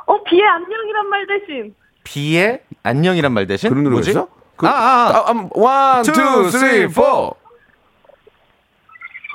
어, 0.05 0.23
비의 0.23 0.43
안녕이란 0.47 1.07
말 1.09 1.25
대신. 1.27 1.75
비의 2.03 2.61
안녕이란 2.83 3.31
말 3.33 3.47
대신 3.47 3.69
그런 3.69 3.83
노래가 3.83 3.95
뭐지? 3.95 4.13
그, 4.57 4.67
아, 4.67 4.69
아, 4.69 4.73
아. 4.75 5.23
아, 5.27 5.31
음, 5.31 5.49
one, 5.53 6.03
Two, 6.03 6.13
two, 6.13 6.49
three, 6.49 6.51
three, 6.51 6.83
four. 6.91 7.31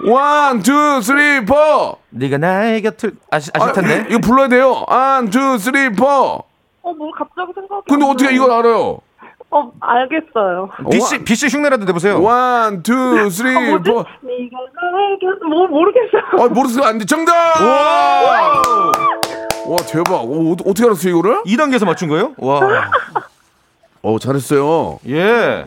One, 0.07 0.63
two, 0.63 1.01
three, 1.03 1.39
four. 1.43 1.97
네가 2.11 2.39
나의 2.39 2.81
곁을 2.83 3.13
아시, 3.31 3.51
아실 3.53 3.69
아, 3.69 3.73
텐데. 3.73 4.07
이거 4.09 4.19
불러야 4.21 4.49
돼요. 4.49 4.85
One, 4.89 5.29
two, 5.31 5.59
three, 5.59 5.87
four. 5.93 6.43
어, 6.83 6.93
뭐 6.95 7.11
갑자기 7.13 7.53
생각이 7.55 7.83
근데 7.87 8.05
안 8.05 8.11
어떻게. 8.11 8.35
이걸 8.35 8.51
알아요? 8.51 9.01
어, 9.52 9.73
알겠어요. 9.80 10.71
비씨 10.92 11.19
비씨 11.25 11.49
흉내라도 11.49 11.85
내보세요. 11.85 12.23
One, 12.23 12.83
two, 12.83 13.28
three, 13.30 13.57
어, 13.57 13.61
뭐지? 13.71 13.90
four. 13.90 14.04
네가 14.23 14.57
나의 14.75 15.19
곁, 15.21 15.49
뭐, 15.49 15.66
모르겠어요. 15.66 16.23
아, 16.45 16.49
모르겠어. 16.49 16.83
안 16.85 16.99
돼. 16.99 17.04
정답! 17.04 17.33
와! 17.61 18.62
와, 19.66 19.76
대박. 19.88 20.14
어, 20.14 20.52
어, 20.52 20.57
떻게 20.57 20.85
알았어요, 20.85 21.12
이거를? 21.19 21.42
2단계에서 21.45 21.85
맞춘 21.85 22.09
거예요? 22.09 22.35
와. 22.38 22.61
어, 24.02 24.19
잘했어요. 24.21 25.00
예. 25.09 25.64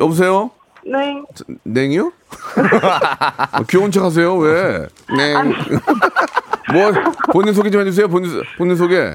여보세요? 0.00 0.50
네. 0.84 1.22
냉이요? 1.64 2.12
어, 3.52 3.62
귀여운 3.68 3.90
척 3.92 4.04
하세요, 4.04 4.34
왜? 4.36 4.86
냉. 5.16 5.54
뭐, 6.72 6.92
본인 7.32 7.54
소개 7.54 7.70
좀 7.70 7.80
해주세요, 7.82 8.08
본인, 8.08 8.42
본인 8.58 8.76
소개. 8.76 9.14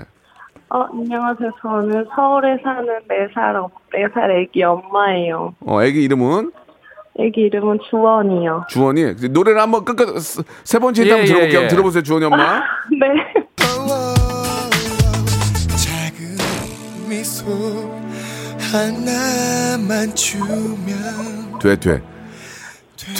어, 0.73 0.83
안녕하세요. 0.93 1.51
저는 1.61 2.05
서울에 2.15 2.57
사는 2.63 2.85
4살, 2.85 3.69
4살 3.93 4.31
애기 4.41 4.63
엄마예요. 4.63 5.53
어, 5.65 5.83
애기 5.83 6.03
이름은 6.03 6.51
애기 7.19 7.41
이름은 7.41 7.79
주원이요. 7.89 8.65
주원이. 8.69 9.15
노래를 9.31 9.59
한번 9.59 9.83
끝까지 9.83 10.41
세 10.63 10.79
번째 10.79 11.01
힌트 11.01 11.09
예, 11.09 11.11
한번 11.11 11.23
예, 11.27 11.27
들어볼게요. 11.33 11.61
예. 11.63 11.67
들어보세요, 11.67 12.03
주원이 12.03 12.25
엄마. 12.25 12.61
네. 12.99 13.07
미소 17.09 17.45
하나만 18.71 20.15
주면 20.15 21.59
돼, 21.61 21.75
돼. 21.77 22.01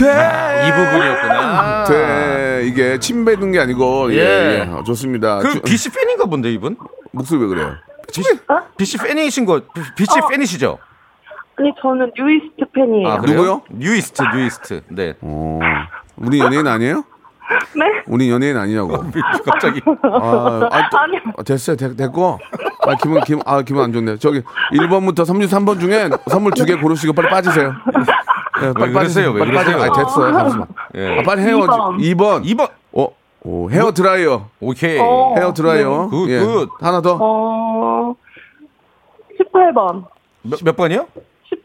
아, 0.08 0.68
이 0.68 0.72
부분이었구나. 0.72 1.84
돼. 1.86 2.62
이게 2.66 2.98
침 3.00 3.26
뱉는 3.26 3.52
게 3.52 3.60
아니고. 3.60 4.14
예, 4.14 4.18
예. 4.18 4.60
예. 4.66 4.70
어, 4.72 4.84
좋습니다. 4.84 5.40
그 5.40 5.50
주- 5.52 5.62
비씨 5.62 5.90
팬인가 5.92 6.26
본데 6.26 6.52
이분? 6.54 6.78
목소리 7.12 7.42
왜 7.42 7.48
그래요? 7.48 7.76
비씨 8.78 8.98
팬이신 8.98 9.46
거 9.46 9.62
비씨 9.96 10.20
어. 10.20 10.28
팬이시죠? 10.28 10.78
아니, 11.58 11.72
저는 11.82 12.12
뉴이스트 12.18 12.66
팬이에요. 12.74 13.08
아? 13.08 13.18
누구요? 13.18 13.62
뉴이스트 13.70 14.24
뉴이스트. 14.34 14.82
네. 14.90 15.14
어, 15.22 15.60
우리 16.18 16.40
연예인 16.40 16.66
아니에요? 16.68 17.04
네? 17.76 17.86
우리 18.08 18.32
연예인 18.32 18.58
아니냐고. 18.58 19.04
갑자기 19.46 19.82
아, 19.86 20.70
아, 20.72 20.90
또- 20.90 20.98
아니요. 20.98 21.20
아, 21.38 21.44
됐어요. 21.44 21.76
됐, 21.76 21.96
됐고. 21.96 22.40
아, 22.88 22.96
기분, 22.96 23.22
기분, 23.22 23.44
아, 23.46 23.62
기분 23.62 23.84
안 23.84 23.94
좋네. 23.94 24.18
저기, 24.18 24.42
1번부터 24.74 25.20
33번 25.26 25.80
중에 25.80 26.10
선물 26.30 26.54
두 26.54 26.66
개 26.66 26.76
고르시고 26.76 27.14
빨리 27.14 27.30
빠지세요. 27.30 27.74
예, 28.64 28.74
빨리 28.74 28.88
왜 28.90 28.94
빠지세요. 28.94 29.34
빨리 29.34 29.52
빠지세요. 29.54 29.82
아, 29.84 29.92
됐어요. 29.92 30.34
잠시만. 30.34 30.68
예. 30.96 31.20
아, 31.20 31.24
빨리 31.24 31.42
해요. 31.44 31.60
2번. 31.60 31.98
2번. 32.00 32.44
2번. 32.46 32.70
어, 32.94 33.08
오, 33.44 33.70
헤어 33.70 33.92
드라이어. 33.92 34.48
오케이. 34.60 35.00
어. 35.00 35.34
헤어 35.36 35.54
드라이어. 35.54 36.08
good, 36.10 36.30
예. 36.30 36.40
good. 36.40 36.70
하나 36.80 37.02
더. 37.02 37.18
어, 37.20 38.16
18번. 39.40 40.06
몇, 40.44 40.60
몇 40.64 40.76
번이요? 40.76 41.08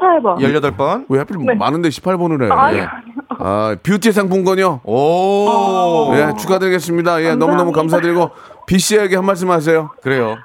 18번. 0.00 0.38
18번. 0.38 1.04
왜 1.08 1.18
하필 1.18 1.36
많은데 1.56 1.88
18번을 1.90 2.44
해? 2.46 2.50
아니, 2.50 2.78
예. 2.78 2.88
아, 3.28 3.76
뷰티 3.82 4.12
상품권이요. 4.12 4.80
오. 4.84 6.10
예, 6.14 6.32
축하드리겠습니다. 6.38 7.22
예, 7.22 7.34
너무너무 7.34 7.72
감사드리고, 7.72 8.30
비 8.66 8.78
씨에게 8.78 9.16
한 9.16 9.24
말씀 9.24 9.50
하세요. 9.50 9.90
그래요. 10.02 10.36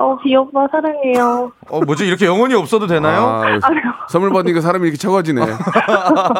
어, 0.00 0.16
비 0.22 0.34
오빠 0.36 0.66
사랑해요. 0.70 1.50
어, 1.68 1.80
뭐지? 1.80 2.06
이렇게 2.06 2.26
영혼이 2.26 2.54
없어도 2.54 2.86
되나요? 2.86 3.42
아, 3.42 3.60
선물 4.08 4.30
받으니까 4.32 4.60
사람이 4.60 4.84
이렇게 4.84 4.96
차가워지네. 4.96 5.42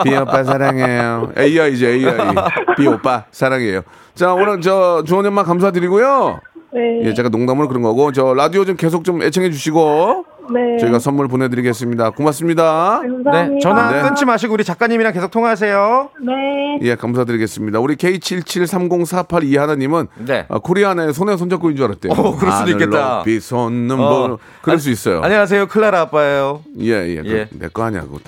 비 0.04 0.16
오빠 0.16 0.44
사랑해요. 0.44 1.32
AI죠, 1.36 1.86
AI. 1.86 2.34
비 2.76 2.86
오빠 2.86 3.24
사랑해요. 3.32 3.82
자, 4.14 4.32
오늘 4.32 4.60
저 4.60 5.02
주원 5.04 5.26
엄마 5.26 5.42
감사드리고요. 5.42 6.40
네. 6.72 7.00
예, 7.04 7.14
제가 7.14 7.30
농담으로 7.30 7.66
그런 7.66 7.82
거고, 7.82 8.12
저 8.12 8.34
라디오 8.34 8.64
좀 8.64 8.76
계속 8.76 9.02
좀 9.02 9.22
애청해 9.22 9.50
주시고, 9.50 10.24
네. 10.52 10.78
저희가 10.78 10.98
선물 10.98 11.28
보내드리겠습니다. 11.28 12.10
고맙습니다. 12.10 13.00
감사합니다. 13.02 13.48
네. 13.48 13.58
전화 13.60 13.90
네. 13.90 14.02
끊지 14.02 14.24
마시고 14.24 14.54
우리 14.54 14.64
작가님이랑 14.64 15.12
계속 15.12 15.30
통화하세요. 15.30 16.10
네. 16.24 16.78
예, 16.82 16.94
감사드리겠습니다. 16.94 17.80
우리 17.80 17.96
K773048 17.96 19.44
이하나님은 19.44 20.08
네. 20.26 20.46
아, 20.48 20.58
코리아나의 20.58 21.12
손에 21.12 21.36
손잡고인 21.36 21.76
줄 21.76 21.86
알았대요. 21.86 22.12
어, 22.12 22.36
그럴 22.36 22.52
수도 22.52 22.70
있겠다. 22.70 23.22
솟는 23.40 23.98
어. 23.98 24.28
볼. 24.28 24.38
그럴 24.62 24.78
수 24.78 24.90
있어요. 24.90 25.20
안녕하세요. 25.22 25.66
클라라 25.66 26.00
아빠예요. 26.02 26.62
예, 26.80 26.92
예. 26.92 27.22
예. 27.24 27.48
내거 27.52 27.82
아니야. 27.82 28.02
그거. 28.02 28.18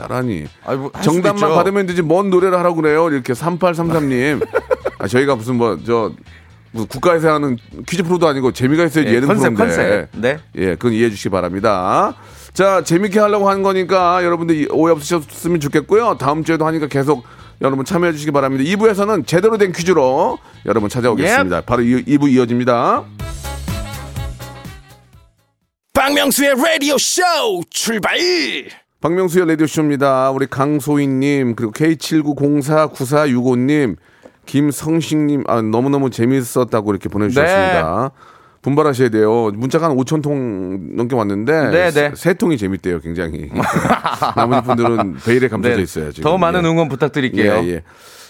아이고, 0.64 0.90
할 0.92 1.02
수도 1.02 1.22
정답만. 1.22 1.54
받으면 1.54 1.86
되지 1.86 2.02
뭔 2.02 2.30
노래를 2.30 2.58
하라고 2.58 2.76
그래요. 2.76 3.08
이렇게 3.10 3.32
3833님. 3.32 4.46
아, 4.98 5.06
저희가 5.06 5.36
무슨 5.36 5.56
뭐, 5.56 5.78
저, 5.84 6.12
무슨 6.72 6.86
국가에서 6.88 7.32
하는 7.34 7.56
퀴즈 7.88 8.02
프로도 8.04 8.28
아니고 8.28 8.52
재미가 8.52 8.84
있어야지 8.84 9.10
예, 9.10 9.16
예능 9.16 9.26
컨셉, 9.28 9.54
프로인데. 9.54 9.76
컨셉. 9.76 10.08
네. 10.20 10.38
예, 10.56 10.66
그건 10.76 10.92
이해해 10.92 11.10
주시기 11.10 11.30
바랍니다. 11.30 12.14
자, 12.52 12.82
재밌게 12.84 13.18
하려고 13.18 13.48
하는 13.48 13.62
거니까 13.62 14.22
여러분들 14.24 14.56
이- 14.56 14.68
오해 14.70 14.92
없으셨으면 14.92 15.58
좋겠고요. 15.60 16.18
다음 16.18 16.44
주에도 16.44 16.66
하니까 16.66 16.86
계속 16.86 17.24
여러분 17.60 17.84
참여해 17.84 18.12
주시기 18.12 18.30
바랍니다. 18.30 18.62
2부에서는 18.64 19.26
제대로 19.26 19.58
된 19.58 19.72
퀴즈로 19.72 20.38
여러분 20.66 20.88
찾아오겠습니다. 20.88 21.62
바로 21.62 21.82
2, 21.82 22.04
2부 22.04 22.30
이어집니다. 22.32 23.04
박명수의 25.92 26.54
라디오 26.56 26.96
쇼 26.98 27.22
출발 27.70 28.16
박명수의 29.00 29.46
라디오 29.48 29.66
쇼입니다. 29.66 30.30
우리 30.30 30.46
강소희님, 30.46 31.56
그리고 31.56 31.72
K79049465님, 31.72 33.96
김성식님, 34.50 35.44
아, 35.46 35.62
너무너무 35.62 36.10
재밌었다고 36.10 36.90
이렇게 36.90 37.08
보내주셨습니다. 37.08 38.12
네. 38.12 38.22
분발하셔야 38.62 39.08
돼요. 39.08 39.52
문자가 39.54 39.88
한 39.88 39.96
5천 39.96 40.22
통 40.22 40.96
넘게 40.96 41.14
왔는데 41.14 41.70
네, 41.70 41.90
세, 41.92 42.00
네. 42.08 42.12
세 42.16 42.34
통이 42.34 42.58
재밌대요, 42.58 42.98
굉장히. 42.98 43.48
나머지 44.34 44.66
분들은 44.66 45.18
베일에 45.24 45.46
감춰져 45.46 45.76
네. 45.76 45.82
있어요. 45.82 46.10
지금. 46.10 46.28
더 46.28 46.36
많은 46.36 46.64
예. 46.64 46.68
응원 46.68 46.88
부탁드릴게요. 46.88 47.60
예, 47.62 47.68
예. 47.68 47.82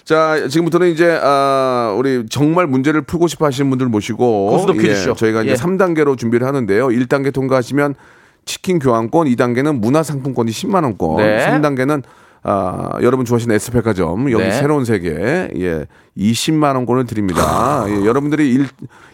자, 0.04 0.46
지금부터는 0.46 0.88
이제 0.88 1.18
아, 1.22 1.94
우리 1.96 2.26
정말 2.28 2.66
문제를 2.66 3.00
풀고 3.00 3.26
싶어 3.26 3.46
하시는 3.46 3.70
분들 3.70 3.86
모시고 3.86 4.50
고스톱 4.50 4.76
퀴즈쇼. 4.76 5.14
저희가 5.14 5.42
이제 5.42 5.52
예. 5.52 5.54
3단계로 5.54 6.18
준비를 6.18 6.46
하는데요. 6.46 6.88
1단계 6.88 7.32
통과하시면 7.32 7.94
치킨 8.44 8.78
교환권, 8.78 9.26
2단계는 9.26 9.78
문화 9.78 10.02
상품권이 10.02 10.50
10만 10.50 10.84
원권, 10.84 11.16
네. 11.16 11.46
3단계는 11.46 12.02
아, 12.42 12.90
여러분 13.02 13.26
좋아하시는 13.26 13.54
에스페카점 13.54 14.30
여기 14.32 14.42
네. 14.42 14.52
새로운 14.52 14.84
세계 14.84 15.50
예 15.56 15.86
20만 16.16 16.74
원권을 16.76 17.04
드립니다. 17.06 17.84
예, 17.88 18.04
여러분들이 18.04 18.50
1, 18.52 18.66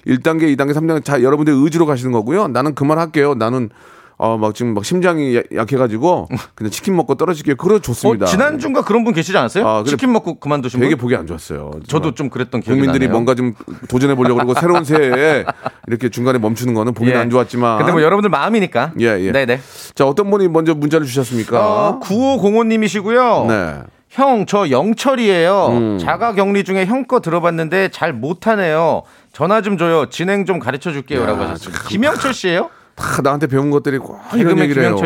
1단계, 0.06 0.56
2단계, 0.56 0.72
3단계 0.72 1.04
다 1.04 1.22
여러분들 1.22 1.52
의지로 1.54 1.86
가시는 1.86 2.12
거고요. 2.12 2.48
나는 2.48 2.74
그만 2.74 2.98
할게요. 2.98 3.34
나는 3.34 3.70
어 4.18 4.38
막 4.38 4.54
지금 4.54 4.72
막 4.72 4.82
심장이 4.84 5.36
야- 5.36 5.42
약해가지고 5.54 6.28
그냥 6.54 6.70
치킨 6.70 6.96
먹고 6.96 7.16
떨어질게요. 7.16 7.56
그래 7.56 7.78
좋습니다. 7.80 8.24
어, 8.24 8.28
지난주인가 8.28 8.82
그런 8.82 9.04
분 9.04 9.12
계시지 9.12 9.36
않았어요? 9.36 9.68
아, 9.68 9.82
그래. 9.82 9.90
치킨 9.90 10.12
먹고 10.12 10.36
그만두신 10.40 10.80
되게 10.80 10.94
분? 10.94 11.02
보기 11.02 11.16
안 11.16 11.26
좋았어요. 11.26 11.72
저도 11.86 12.14
좀 12.14 12.30
그랬던 12.30 12.62
기억이 12.62 12.80
국민들이 12.80 13.04
나네요. 13.06 13.12
뭔가 13.12 13.34
좀 13.34 13.52
도전해 13.88 14.14
보려고 14.14 14.36
그러고 14.36 14.54
새로운 14.54 14.84
새해에 14.84 15.44
이렇게 15.86 16.08
중간에 16.08 16.38
멈추는 16.38 16.72
거는 16.72 16.94
보기 16.94 17.10
예. 17.10 17.14
안 17.16 17.28
좋았지만. 17.28 17.78
근데 17.78 17.92
뭐 17.92 18.00
여러분들 18.02 18.30
마음이니까. 18.30 18.92
예, 19.00 19.18
예. 19.20 19.32
네네. 19.32 19.60
자, 19.94 20.06
어떤 20.06 20.30
분이 20.30 20.48
먼저 20.48 20.74
문자를 20.74 21.06
주셨습니까? 21.06 21.58
어, 21.88 22.00
9505님이시고요. 22.00 23.46
네. 23.48 23.74
형, 24.08 24.46
저 24.46 24.70
영철이에요. 24.70 25.66
음. 25.72 25.98
자가 25.98 26.32
격리 26.32 26.64
중에 26.64 26.86
형 26.86 27.06
거 27.06 27.20
들어봤는데 27.20 27.90
잘 27.90 28.12
못하네요. 28.14 29.02
전화 29.32 29.60
좀 29.60 29.76
줘요. 29.76 30.06
진행 30.08 30.46
좀 30.46 30.58
가르쳐 30.58 30.90
줄게요. 30.90 31.22
야, 31.22 31.26
라고 31.26 31.42
하셨습니다. 31.42 31.82
김영철 31.88 32.32
씨예요 32.32 32.70
다 32.96 33.20
나한테 33.22 33.46
배운 33.46 33.70
것들이 33.70 33.98
꼭 33.98 34.18
이런 34.34 34.58
얘기를 34.58 34.82
해요. 34.82 34.96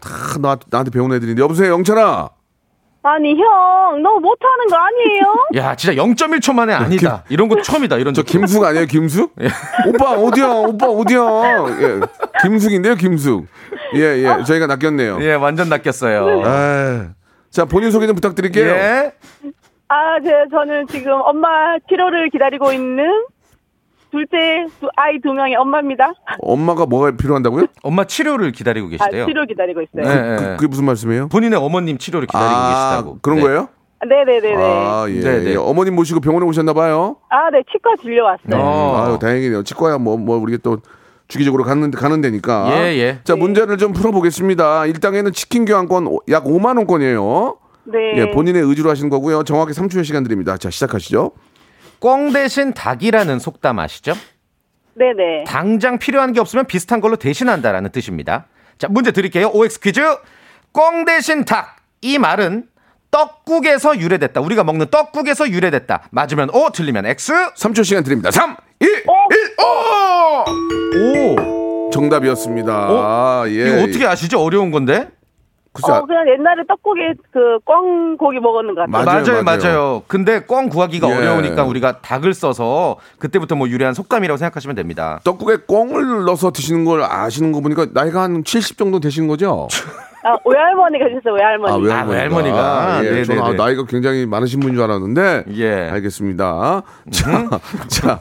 다 0.00 0.10
나, 0.40 0.56
나한테 0.70 0.90
배운 0.90 1.12
애들인데. 1.12 1.42
여보세요, 1.42 1.72
영철아. 1.72 2.30
아니, 3.02 3.30
형, 3.34 4.02
너 4.02 4.18
못하는 4.20 4.66
거 4.68 4.76
아니에요? 4.76 5.46
야, 5.56 5.74
진짜 5.74 6.00
0.1초 6.02 6.52
만에 6.54 6.72
아니다. 6.74 7.24
이런 7.30 7.48
거 7.48 7.60
처음이다. 7.62 7.96
이런 7.96 8.12
저 8.12 8.22
느낌. 8.22 8.40
김숙 8.40 8.62
아니에요, 8.62 8.86
김숙? 8.86 9.34
오빠, 9.88 10.12
어디야? 10.12 10.46
오빠, 10.48 10.86
어디야? 10.86 11.20
예. 11.80 12.00
김숙인데요, 12.42 12.94
김숙. 12.96 13.46
예, 13.94 14.00
예. 14.00 14.44
저희가 14.44 14.66
낚였네요. 14.66 15.18
예, 15.22 15.32
완전 15.32 15.70
낚였어요. 15.70 16.42
아, 16.44 17.06
자, 17.50 17.64
본인 17.64 17.90
소개 17.90 18.06
좀 18.06 18.14
부탁드릴게요. 18.16 18.66
예. 18.68 19.12
아, 19.88 20.20
제, 20.22 20.30
저는 20.50 20.86
지금 20.88 21.12
엄마 21.24 21.48
치료를 21.88 22.28
기다리고 22.28 22.70
있는 22.72 23.24
둘째 24.10 24.66
두, 24.80 24.88
아이 24.96 25.20
두 25.20 25.32
명의 25.32 25.54
엄마입니다. 25.56 26.12
엄마가 26.40 26.86
뭐가 26.86 27.12
필요한다고요? 27.16 27.66
엄마 27.82 28.04
치료를 28.04 28.52
기다리고 28.52 28.86
아, 28.86 28.90
계시대요. 28.90 29.26
치료 29.26 29.46
기다리고 29.46 29.80
있어요. 29.82 30.04
네, 30.04 30.36
그, 30.36 30.42
네. 30.42 30.56
그게 30.56 30.66
무슨 30.66 30.84
말씀이에요? 30.86 31.28
본인의 31.28 31.58
어머님 31.58 31.98
치료를 31.98 32.26
기다리고 32.26 32.50
아, 32.54 32.68
계시다고. 32.90 33.18
그런 33.22 33.36
네. 33.38 33.42
거예요? 33.44 33.68
네네네네. 34.06 34.54
아, 34.64 35.06
예, 35.08 35.20
네, 35.20 35.38
네. 35.44 35.50
예. 35.52 35.56
어머님 35.56 35.94
모시고 35.94 36.20
병원에 36.20 36.46
오셨나 36.46 36.72
봐요. 36.72 37.16
아, 37.28 37.50
네, 37.50 37.62
치과 37.70 37.90
진료 38.00 38.24
왔어요. 38.24 38.56
어. 38.56 38.96
아유, 39.04 39.18
다행이네요. 39.18 39.62
치과야 39.62 39.98
뭐, 39.98 40.16
뭐, 40.16 40.38
우리가 40.38 40.58
또 40.62 40.78
주기적으로 41.28 41.64
가는, 41.64 41.90
가는 41.90 42.20
데니까. 42.22 42.70
예, 42.72 42.96
예. 42.98 43.18
자, 43.24 43.36
문제를 43.36 43.76
좀 43.76 43.92
풀어보겠습니다. 43.92 44.82
1단계는 44.84 45.34
치킨 45.34 45.64
교환권 45.66 46.06
오- 46.06 46.20
약 46.30 46.44
5만원권이에요. 46.44 47.58
네. 47.84 47.98
예, 48.16 48.30
본인의 48.30 48.62
의지로 48.62 48.88
하시는 48.90 49.10
거고요. 49.10 49.42
정확히 49.44 49.72
3초의 49.72 50.04
시간 50.04 50.22
드립니다. 50.24 50.56
자, 50.56 50.70
시작하시죠. 50.70 51.32
꽁 52.00 52.32
대신 52.32 52.72
닭이라는 52.72 53.38
속담 53.38 53.78
아시죠? 53.78 54.14
네네. 54.94 55.44
당장 55.46 55.98
필요한 55.98 56.32
게 56.32 56.40
없으면 56.40 56.66
비슷한 56.66 57.00
걸로 57.00 57.16
대신한다라는 57.16 57.90
뜻입니다. 57.90 58.46
자, 58.78 58.88
문제 58.90 59.12
드릴게요. 59.12 59.50
OX 59.52 59.80
퀴즈. 59.80 60.00
꽁 60.72 61.04
대신 61.04 61.44
닭. 61.44 61.76
이 62.00 62.18
말은 62.18 62.66
떡국에서 63.10 63.98
유래됐다. 63.98 64.40
우리가 64.40 64.64
먹는 64.64 64.86
떡국에서 64.90 65.50
유래됐다. 65.50 66.08
맞으면 66.10 66.50
O, 66.54 66.70
틀리면 66.70 67.06
X. 67.06 67.32
3초 67.54 67.84
시간 67.84 68.02
드립니다. 68.02 68.30
3, 68.30 68.56
2, 68.80 68.86
1, 68.86 69.04
오! 69.58 71.36
오. 71.36 71.90
정답이었습니다. 71.90 72.72
어? 72.72 73.02
아, 73.02 73.44
예. 73.48 73.52
이거 73.52 73.82
어떻게 73.82 74.06
아시죠? 74.06 74.40
어려운 74.40 74.70
건데. 74.70 75.08
글쎄, 75.82 75.98
어, 75.98 76.04
그냥 76.06 76.28
옛날에 76.28 76.62
떡국에 76.68 77.14
그 77.32 77.58
꽝고기 77.64 78.40
먹었는 78.40 78.74
것 78.74 78.90
같아요. 78.90 79.04
맞아요, 79.04 79.42
맞아요, 79.42 79.42
맞아요. 79.42 80.02
근데 80.06 80.44
꽝 80.46 80.68
구하기가 80.68 81.08
예. 81.10 81.14
어려우니까 81.14 81.64
우리가 81.64 82.00
닭을 82.00 82.34
써서 82.34 82.96
그때부터 83.18 83.54
뭐 83.56 83.68
유래한 83.68 83.94
속담이라고 83.94 84.36
생각하시면 84.36 84.76
됩니다. 84.76 85.20
떡국에 85.24 85.58
꽁을 85.66 86.24
넣어서 86.24 86.50
드시는 86.52 86.84
걸 86.84 87.02
아시는 87.02 87.52
거 87.52 87.60
보니까 87.60 87.86
나이가 87.92 88.22
한 88.22 88.44
70 88.44 88.78
정도 88.78 89.00
되시는 89.00 89.28
거죠? 89.28 89.68
아, 90.22 90.36
외할머니가 90.44 91.08
계셨어요, 91.08 91.32
외할머니. 91.34 91.90
아, 91.90 92.04
왜- 92.04 92.14
외할머니가. 92.14 92.98
예, 92.98 93.04
네네네. 93.04 93.24
저는 93.24 93.42
아, 93.42 93.52
나이가 93.54 93.84
굉장히 93.86 94.26
많으신 94.26 94.60
분인 94.60 94.74
줄 94.74 94.84
알았는데. 94.84 95.44
예. 95.54 95.88
알겠습니다. 95.92 96.82
자, 97.10 97.48
자, 97.88 98.18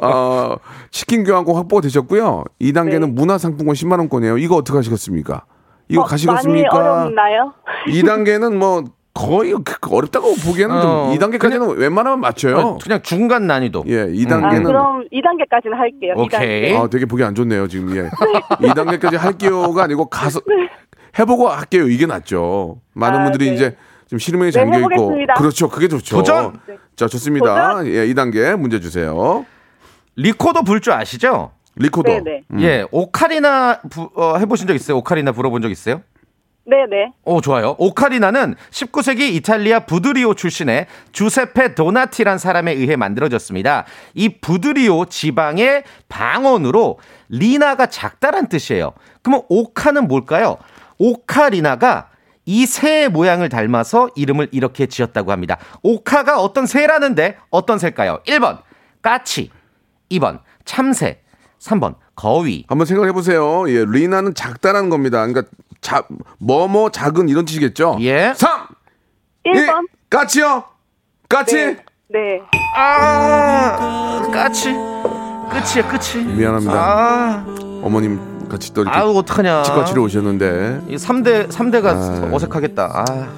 어, 0.00 0.54
치킨 0.92 1.24
교환권 1.24 1.56
확보가 1.56 1.82
되셨고요. 1.82 2.44
2단계는 2.60 3.00
네. 3.00 3.06
문화상품권 3.06 3.74
10만원권이에요. 3.74 4.40
이거 4.40 4.54
어떻게 4.54 4.76
하시겠습니까? 4.76 5.42
이거 5.90 6.02
어, 6.02 6.04
가시겠습니까? 6.04 6.68
많이 6.76 6.88
어렵나요? 6.88 7.52
2단계는 7.88 8.54
뭐 8.56 8.84
거의 9.12 9.52
그- 9.64 9.94
어렵다고 9.94 10.34
보기에는 10.36 10.74
어, 10.76 10.80
좀 10.80 11.18
2단계까지는 11.18 11.76
웬만하면 11.78 12.20
맞춰요. 12.20 12.56
어, 12.58 12.78
그냥 12.82 13.02
중간 13.02 13.46
난이도. 13.46 13.84
예, 13.88 14.00
아, 14.02 14.06
2단계는 14.06 14.64
그럼 14.64 15.04
2단계까지는 15.12 15.74
할게요. 15.76 16.14
오케이. 16.16 16.72
2단계. 16.72 16.80
아, 16.80 16.86
되게 16.88 17.06
보기 17.06 17.24
안 17.24 17.34
좋네요, 17.34 17.66
지금. 17.68 17.94
예. 17.96 18.08
2단계까지 18.62 19.16
할게요가 19.18 19.82
아니고 19.84 20.06
가서 20.06 20.40
해보고 21.18 21.48
할게요. 21.48 21.88
이게 21.88 22.06
낫죠. 22.06 22.80
많은 22.94 23.20
아, 23.20 23.24
분들이 23.24 23.48
네. 23.50 23.54
이제 23.56 23.76
좀 24.06 24.18
시름에 24.20 24.46
네, 24.46 24.50
잠겨 24.52 24.78
있고. 24.78 25.12
그렇죠. 25.36 25.68
그게 25.68 25.88
좋죠. 25.88 26.16
도전! 26.16 26.60
자, 26.94 27.08
좋습니다. 27.08 27.72
도전! 27.78 27.86
예, 27.88 28.06
2단계 28.06 28.56
문제 28.56 28.78
주세요. 28.80 29.44
리코더 30.16 30.62
불 30.62 30.80
줄 30.80 30.92
아시죠? 30.92 31.52
리코더. 31.76 32.10
네네. 32.12 32.42
음. 32.52 32.60
예, 32.60 32.84
오카리나 32.90 33.80
부- 33.90 34.10
어, 34.14 34.36
해보신 34.38 34.66
적 34.66 34.74
있어요? 34.74 34.98
오카리나 34.98 35.32
불어본 35.32 35.62
적 35.62 35.70
있어요? 35.70 36.02
네네. 36.66 37.12
오, 37.24 37.40
좋아요. 37.40 37.74
오카리나는 37.78 38.54
19세기 38.70 39.32
이탈리아 39.34 39.80
부드리오 39.80 40.34
출신의 40.34 40.86
주세페 41.10 41.74
도나티란 41.74 42.38
사람에 42.38 42.72
의해 42.72 42.96
만들어졌습니다. 42.96 43.86
이 44.14 44.28
부드리오 44.40 45.06
지방의 45.06 45.84
방언으로 46.08 46.98
리나가 47.28 47.86
작다란 47.86 48.48
뜻이에요. 48.48 48.92
그러면 49.22 49.44
오카는 49.48 50.06
뭘까요? 50.06 50.58
오카리나가 50.98 52.08
이 52.46 52.66
새의 52.66 53.08
모양을 53.08 53.48
닮아서 53.48 54.08
이름을 54.14 54.48
이렇게 54.52 54.86
지었다고 54.86 55.32
합니다. 55.32 55.56
오카가 55.82 56.40
어떤 56.40 56.66
새라는데 56.66 57.36
어떤 57.50 57.78
새일까요? 57.78 58.20
1번 58.26 58.58
까치, 59.02 59.50
2번 60.10 60.40
참새, 60.64 61.20
3번 61.60 61.94
거위. 62.16 62.64
한번 62.68 62.86
생각해 62.86 63.12
보세요. 63.12 63.68
예, 63.68 63.84
리나는 63.86 64.34
작다라는 64.34 64.88
겁니다. 64.90 65.26
그러니까 65.26 65.42
자, 65.80 66.02
뭐뭐 66.38 66.90
작은 66.90 67.28
이런 67.28 67.44
뜻이겠죠? 67.44 67.98
예. 68.00 68.32
3, 68.36 68.66
1번. 69.46 69.86
까치요? 70.08 70.64
까치? 71.28 71.56
네. 71.56 71.76
네. 72.08 72.42
아, 72.76 74.28
까치. 74.32 74.72
끝이야, 74.72 75.88
끝이. 75.88 76.24
미안합니다. 76.24 76.72
아, 76.74 77.44
어머님 77.82 78.48
같이 78.48 78.72
또 78.74 78.82
이렇게 78.82 78.96
아우, 78.98 79.16
어떡하냐. 79.16 79.62
치과 79.62 79.84
치료 79.84 80.02
오셨는데 80.04 80.82
이 80.88 80.96
3대, 80.96 81.48
3대가 81.48 81.86
아. 81.86 82.30
어색하겠다. 82.32 82.82
아, 82.84 83.28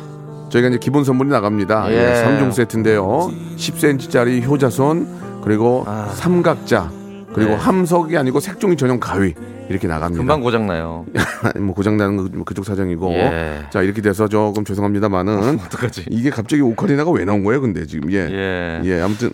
저희가 0.49 0.69
이제 0.69 0.79
기본 0.79 1.05
선물이 1.05 1.29
나갑니다. 1.31 1.91
예. 1.91 1.95
예. 1.95 2.25
3종 2.25 2.53
세트인데요. 2.53 3.31
10cm짜리 3.57 4.43
효자손 4.45 5.41
그리고 5.45 5.85
삼각자 6.15 6.91
그리고 7.35 7.53
네. 7.53 7.57
함석이 7.57 8.17
아니고 8.17 8.41
색종이 8.41 8.77
전용 8.77 9.01
가위 9.01 9.35
이렇게 9.69 9.89
나갑니다. 9.89 10.19
금방 10.19 10.41
고장 10.41 10.67
나요. 10.67 11.07
뭐 11.61 11.75
고장 11.75 11.97
나는 11.97 12.17
거뭐 12.17 12.45
그쪽 12.45 12.65
사정이고 12.65 13.13
예. 13.15 13.67
자 13.71 13.83
이렇게 13.83 14.03
돼서 14.03 14.29
조금 14.29 14.65
죄송합니다만은 14.65 15.61
어떡하지? 15.61 16.07
이게 16.11 16.31
갑자기 16.31 16.63
오카리나가 16.63 17.11
왜 17.11 17.25
나온 17.25 17.43
거예요? 17.45 17.61
근데 17.61 17.87
지금 17.87 18.13
예. 18.13 18.29
예. 18.31 18.81
예, 18.85 19.01
아무튼 19.01 19.31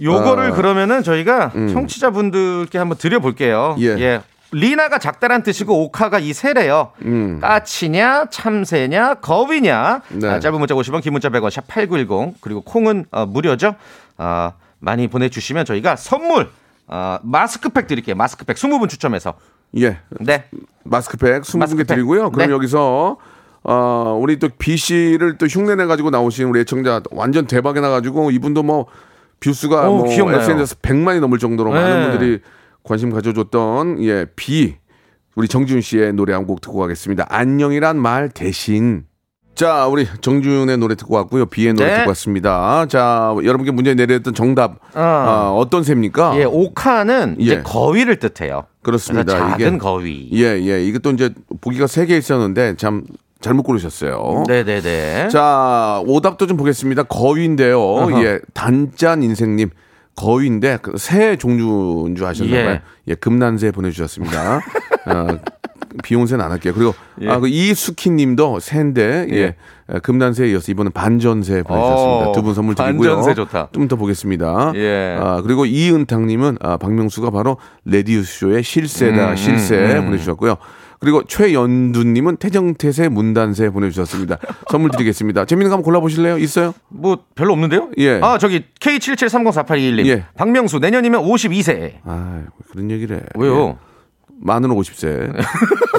요거를 0.00 0.52
아. 0.52 0.54
그러면은 0.54 1.02
저희가 1.02 1.52
청취자분들께 1.52 2.78
한번 2.78 2.96
드려볼게요. 2.96 3.76
예. 3.80 4.22
리나가 4.52 4.98
작다란 4.98 5.42
뜻이고 5.42 5.84
오카가 5.84 6.18
이 6.18 6.32
새래요. 6.32 6.90
음. 7.02 7.38
까치냐, 7.40 8.26
참새냐, 8.30 9.14
거위냐. 9.14 10.02
네. 10.08 10.28
아, 10.28 10.40
짧은 10.40 10.58
문자 10.58 10.74
50원, 10.74 11.02
긴 11.02 11.12
문자 11.12 11.28
100원, 11.28 11.50
샵 11.50 11.66
8910. 11.68 12.40
그리고 12.40 12.60
콩은 12.62 13.06
어, 13.12 13.26
무료죠. 13.26 13.76
아, 14.16 14.52
많이 14.80 15.06
보내주시면 15.08 15.64
저희가 15.66 15.96
선물, 15.96 16.48
어, 16.92 17.18
마스크팩 17.22 17.86
드릴게요. 17.86 18.16
마스크팩 18.16 18.56
20분 18.56 18.88
추첨해서. 18.88 19.34
예. 19.78 19.98
네. 20.20 20.44
마스크팩 20.84 21.42
20개 21.42 21.58
마스크팩. 21.58 21.86
드리고요. 21.86 22.30
그럼 22.30 22.48
네. 22.48 22.54
여기서 22.54 23.16
어, 23.62 24.18
우리 24.20 24.38
또 24.38 24.48
B 24.58 24.76
씨를 24.76 25.38
또 25.38 25.46
흉내내 25.46 25.86
가지고 25.86 26.10
나오신 26.10 26.46
우리 26.48 26.60
애청자 26.60 27.02
완전 27.10 27.46
대박이 27.46 27.80
나 27.80 27.90
가지고 27.90 28.30
이분도 28.30 28.62
뭐 28.62 28.86
뷰수가 29.40 29.88
오, 29.88 29.96
뭐 29.98 30.08
기억나요. 30.08 30.40
SNS 30.40 30.76
100만이 30.80 31.20
넘을 31.20 31.38
정도로 31.38 31.72
네. 31.72 31.80
많은 31.80 32.10
분들이 32.10 32.40
관심 32.82 33.10
가져줬던 33.10 34.02
예, 34.02 34.26
B 34.34 34.76
우리 35.36 35.46
정준 35.46 35.80
씨의 35.80 36.12
노래 36.14 36.32
한 36.34 36.46
곡 36.46 36.60
듣고 36.60 36.78
가겠습니다. 36.78 37.26
안녕이란 37.28 37.98
말 37.98 38.28
대신 38.30 39.04
자, 39.54 39.86
우리 39.88 40.06
정준의 40.22 40.78
노래 40.78 40.94
듣고 40.94 41.16
왔고요. 41.16 41.44
비의 41.46 41.74
노래 41.74 41.88
네. 41.90 41.96
듣고 41.98 42.10
왔습니다. 42.10 42.86
자, 42.86 43.34
여러분께 43.44 43.72
문제 43.72 43.94
내렸던 43.94 44.32
정답 44.32 44.76
어. 44.94 45.00
아, 45.00 45.52
어떤 45.54 45.82
새입니까? 45.82 46.34
예, 46.38 46.44
오카는 46.44 47.36
이제 47.38 47.56
예. 47.56 47.62
거위를 47.62 48.16
뜻해요. 48.18 48.64
그렇습니다. 48.82 49.36
작은 49.36 49.66
이게- 49.68 49.78
거위. 49.78 50.30
예, 50.32 50.58
예. 50.62 50.82
이게 50.82 50.98
또 50.98 51.10
이제 51.10 51.30
보기가 51.60 51.86
세 51.86 52.06
개 52.06 52.16
있었는데 52.16 52.76
참 52.76 53.04
잘못 53.42 53.64
고르셨어요. 53.64 54.44
네네네. 54.48 55.28
자, 55.28 56.02
오답도 56.06 56.46
좀 56.46 56.56
보겠습니다. 56.56 57.02
거위인데요. 57.04 57.80
어허. 57.82 58.24
예, 58.24 58.38
단짠 58.54 59.22
인생님. 59.22 59.68
거위인데 60.16 60.78
그새 60.82 61.36
종류인 61.36 62.16
줄 62.16 62.26
아셨나봐요. 62.26 62.70
예. 62.70 62.80
예, 63.08 63.14
금난새 63.14 63.72
보내주셨습니다. 63.72 64.60
어, 65.06 65.26
비욘세는 66.02 66.44
안 66.44 66.50
할게요. 66.52 66.72
그리고 66.76 66.94
아, 67.28 67.38
그 67.38 67.48
이수키님도 67.48 68.60
새인데 68.60 69.26
예, 69.30 69.36
예. 69.36 69.56
에, 69.92 69.98
금난새에 70.00 70.50
이어서 70.50 70.70
이번엔 70.72 70.92
반전새 70.92 71.62
보내주셨습니다. 71.64 72.28
어, 72.28 72.32
두분 72.32 72.54
선물 72.54 72.74
드리고요. 72.74 73.16
반전새 73.16 73.34
좋다. 73.34 73.68
좀 73.72 73.88
더 73.88 73.96
보겠습니다. 73.96 74.72
예. 74.76 75.16
아, 75.20 75.40
그리고 75.42 75.66
이은탁님은 75.66 76.58
아, 76.60 76.76
박명수가 76.76 77.30
바로 77.30 77.56
레디우스쇼의 77.86 78.62
실세다 78.62 79.30
음, 79.30 79.36
실세 79.36 79.76
음, 79.76 79.96
음. 79.96 80.04
보내주셨고요. 80.06 80.56
그리고 81.00 81.24
최연두님은 81.24 82.36
태정태세 82.36 83.08
문단세 83.08 83.70
보내주셨습니다. 83.70 84.36
선물 84.70 84.90
드리겠습니다. 84.90 85.46
재밌는 85.46 85.70
거 85.70 85.76
한번 85.76 85.84
골라보실래요? 85.86 86.36
있어요? 86.38 86.74
뭐 86.88 87.24
별로 87.34 87.54
없는데요? 87.54 87.88
예. 87.98 88.20
아 88.22 88.36
저기 88.36 88.64
K77304821님. 88.80 90.06
예. 90.06 90.24
박명수 90.36 90.78
내년이면 90.78 91.22
52세. 91.24 91.94
아 92.04 92.42
그런 92.70 92.90
얘기를 92.90 93.16
해. 93.16 93.22
왜요? 93.34 93.78
예. 93.82 93.89
만으로 94.42 94.74
50세. 94.74 95.32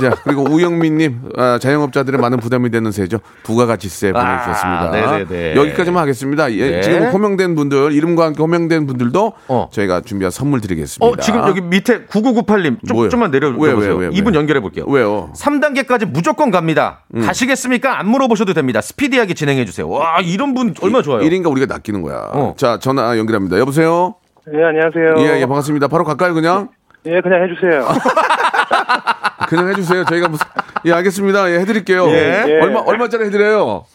자, 0.01 0.09
그리고 0.23 0.43
우영민님, 0.43 1.31
아, 1.37 1.59
자영업자들의 1.59 2.19
많은 2.19 2.39
부담이 2.39 2.71
되는 2.71 2.91
세죠. 2.91 3.19
부가가치세 3.43 4.13
보내주셨습니다. 4.13 4.81
아, 4.81 4.91
네네네. 4.91 5.55
여기까지만 5.55 6.01
하겠습니다. 6.01 6.51
예, 6.53 6.71
네. 6.71 6.81
지금 6.81 7.03
호명된 7.09 7.55
분들, 7.55 7.91
이름과 7.91 8.25
함께 8.25 8.41
호명된 8.41 8.87
분들도 8.87 9.33
어. 9.47 9.69
저희가 9.71 10.01
준비한 10.01 10.31
선물 10.31 10.59
드리겠습니다. 10.61 11.05
어 11.05 11.15
지금 11.21 11.41
여기 11.47 11.61
밑에 11.61 12.05
9998님 12.05 12.85
좀? 12.87 13.09
좀만 13.09 13.31
내려보세요. 13.31 13.77
왜요, 13.77 13.95
왜요, 13.95 14.09
이분? 14.11 14.33
연결해 14.33 14.59
볼게요. 14.59 14.85
왜요? 14.87 15.31
3단계까지 15.35 16.05
무조건 16.05 16.49
갑니다. 16.51 17.05
음. 17.15 17.21
가시겠습니까? 17.21 17.99
안 17.99 18.09
물어보셔도 18.09 18.53
됩니다. 18.53 18.81
스피디하게 18.81 19.33
진행해 19.35 19.65
주세요. 19.65 19.87
와 19.87 20.19
이런 20.21 20.53
분 20.53 20.73
얼마나 20.81 21.03
좋아요. 21.03 21.21
1인가 21.21 21.51
우리가 21.51 21.67
낚이는 21.67 22.01
거야. 22.01 22.29
어. 22.33 22.55
자, 22.57 22.79
전화 22.79 23.17
연결합니다. 23.17 23.59
여보세요? 23.59 24.15
예, 24.51 24.63
안녕하세요. 24.63 25.15
예, 25.19 25.41
예, 25.41 25.45
반갑습니다. 25.45 25.87
바로 25.87 26.03
갈까요, 26.03 26.33
그냥? 26.33 26.69
예, 27.05 27.21
그냥 27.21 27.43
해주세요. 27.43 27.87
그냥 29.47 29.69
해주세요. 29.69 30.05
저희가 30.05 30.27
무슨, 30.29 30.45
예, 30.85 30.93
알겠습니다. 30.93 31.51
예, 31.51 31.59
해드릴게요. 31.59 32.07
예. 32.09 32.59
얼마, 32.61 32.79
얼마짜리 32.81 33.25
해드려요? 33.25 33.85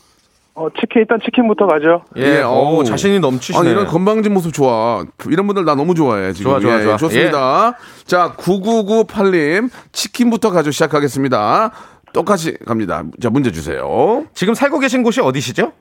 어, 0.55 0.69
치킨, 0.81 1.01
일단 1.03 1.19
치킨부터 1.23 1.67
가죠. 1.67 2.03
예, 2.17 2.43
오, 2.43 2.49
어우. 2.49 2.85
자신이 2.85 3.21
넘치시네. 3.21 3.59
아니, 3.59 3.71
이런 3.71 3.87
건방진 3.87 4.33
모습 4.33 4.53
좋아. 4.55 5.05
이런 5.29 5.47
분들 5.47 5.65
나 5.67 5.75
너무 5.75 5.95
좋아해, 5.95 6.33
지금. 6.33 6.51
좋아, 6.53 6.61
좋아, 6.61 6.81
예, 6.81 6.85
좋아. 6.85 6.97
좋습니다. 6.97 7.75
자, 8.07 8.33
9998님, 8.39 9.71
치킨부터 9.93 10.51
가져 10.51 10.71
시작하겠습니다. 10.71 11.73
똑같이 12.15 12.57
갑니다. 12.67 13.03
자, 13.21 13.29
문제 13.29 13.53
주세요. 13.53 14.25
지금 14.33 14.55
살고 14.55 14.79
계신 14.79 15.03
곳이 15.03 15.21
어디시죠? 15.21 15.73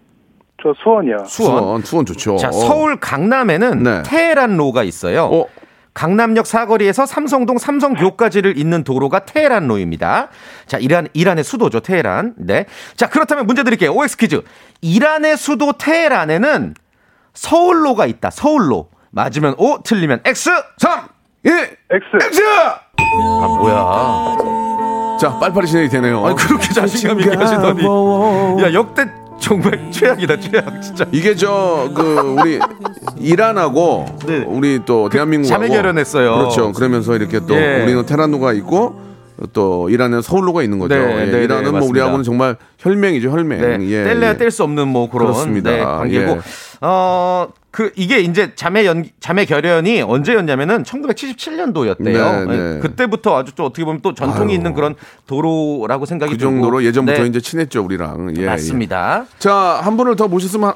저 0.61 0.73
수원이요. 0.83 1.17
수원. 1.25 1.59
수원, 1.59 1.81
수원 1.83 2.05
좋죠. 2.05 2.35
자, 2.37 2.51
서울 2.51 2.99
강남에는 2.99 3.83
네. 3.83 4.03
테헤란로가 4.03 4.83
있어요. 4.83 5.25
어, 5.31 5.45
강남역 5.95 6.45
사거리에서 6.45 7.05
삼성동 7.05 7.57
삼성교까지를 7.57 8.57
잇는 8.59 8.83
도로가 8.83 9.19
테헤란 9.25 9.67
로입니다. 9.67 10.27
자, 10.67 10.77
이란 10.77 11.07
이란의 11.13 11.43
수도죠, 11.43 11.79
테헤란. 11.79 12.35
네. 12.37 12.65
자, 12.97 13.09
그렇다면 13.09 13.47
문제 13.47 13.63
드릴게요. 13.63 13.91
OX 13.93 14.17
퀴즈. 14.17 14.43
이란의 14.81 15.37
수도 15.37 15.71
테헤란에는 15.71 16.75
서울로가 17.33 18.05
있다. 18.05 18.29
서울로. 18.29 18.89
맞으면 19.11 19.55
O, 19.57 19.81
틀리면 19.81 20.19
X. 20.25 20.51
3, 20.77 21.07
2, 21.45 21.49
X. 21.49 21.69
X! 22.21 22.41
아, 22.97 23.47
뭐야? 23.47 24.55
자, 25.17 25.39
빨리빨리 25.39 25.65
진행이 25.67 25.87
되네요. 25.87 26.25
아니 26.25 26.35
그렇게 26.35 26.73
자신감 26.73 27.21
있게 27.21 27.37
하시더니 27.37 27.83
야 28.61 28.73
역대 28.73 29.07
정말 29.39 29.79
최악이다 29.91 30.39
최악 30.39 30.81
진짜. 30.81 31.05
이게 31.11 31.35
저 31.35 31.89
그 31.93 32.35
우리 32.39 32.59
이란하고 33.19 34.05
네. 34.27 34.43
우리 34.47 34.79
또 34.85 35.09
대한민국 35.09 35.47
자매 35.47 35.67
결연했어요. 35.67 36.35
그렇죠. 36.35 36.71
그러면서 36.71 37.15
이렇게 37.15 37.39
또 37.47 37.55
예. 37.55 37.83
우리는 37.83 38.05
테란노가 38.05 38.53
있고 38.53 38.99
또 39.53 39.89
이란은 39.89 40.21
서울로가 40.21 40.63
있는 40.63 40.79
거죠. 40.79 40.95
네, 40.95 41.27
예, 41.27 41.31
네, 41.31 41.43
이란은 41.43 41.65
네, 41.65 41.71
뭐. 41.79 41.87
우리하고는 41.87 42.23
정말 42.23 42.55
혈맹이죠, 42.79 43.29
혈맹. 43.29 43.61
네, 43.79 43.85
예, 43.89 44.03
뗄래야 44.03 44.29
예. 44.31 44.37
뗄수 44.37 44.63
없는 44.63 44.87
뭐 44.87 45.09
그런 45.09 45.27
그렇습니다. 45.27 45.71
네, 45.71 45.83
관계고 45.83 46.31
예. 46.31 46.39
어. 46.81 47.47
그 47.75 47.91
이게 47.97 48.21
이제 48.21 48.55
자매 48.55 48.85
연 48.85 49.03
자매 49.19 49.43
결연이 49.43 50.01
언제였냐면은 50.01 50.83
1977년도였대요. 50.83 51.99
네, 51.99 52.45
네. 52.45 52.79
그때부터 52.79 53.37
아주 53.37 53.51
또 53.53 53.65
어떻게 53.65 53.83
보면 53.83 53.99
또 54.01 54.13
전통이 54.13 54.53
있는 54.53 54.73
그런 54.73 54.95
도로라고 55.27 56.05
생각이 56.05 56.31
그 56.31 56.37
정도로 56.37 56.77
들고. 56.77 56.87
예전부터 56.87 57.23
네, 57.23 57.27
이제 57.27 57.41
친했죠, 57.41 57.83
우리랑. 57.83 58.33
예, 58.37 58.43
예. 58.43 58.45
맞습니다. 58.45 59.25
자, 59.39 59.81
한 59.83 59.97
분을 59.97 60.15
더 60.15 60.29
모셨으면 60.29 60.69
하- 60.69 60.75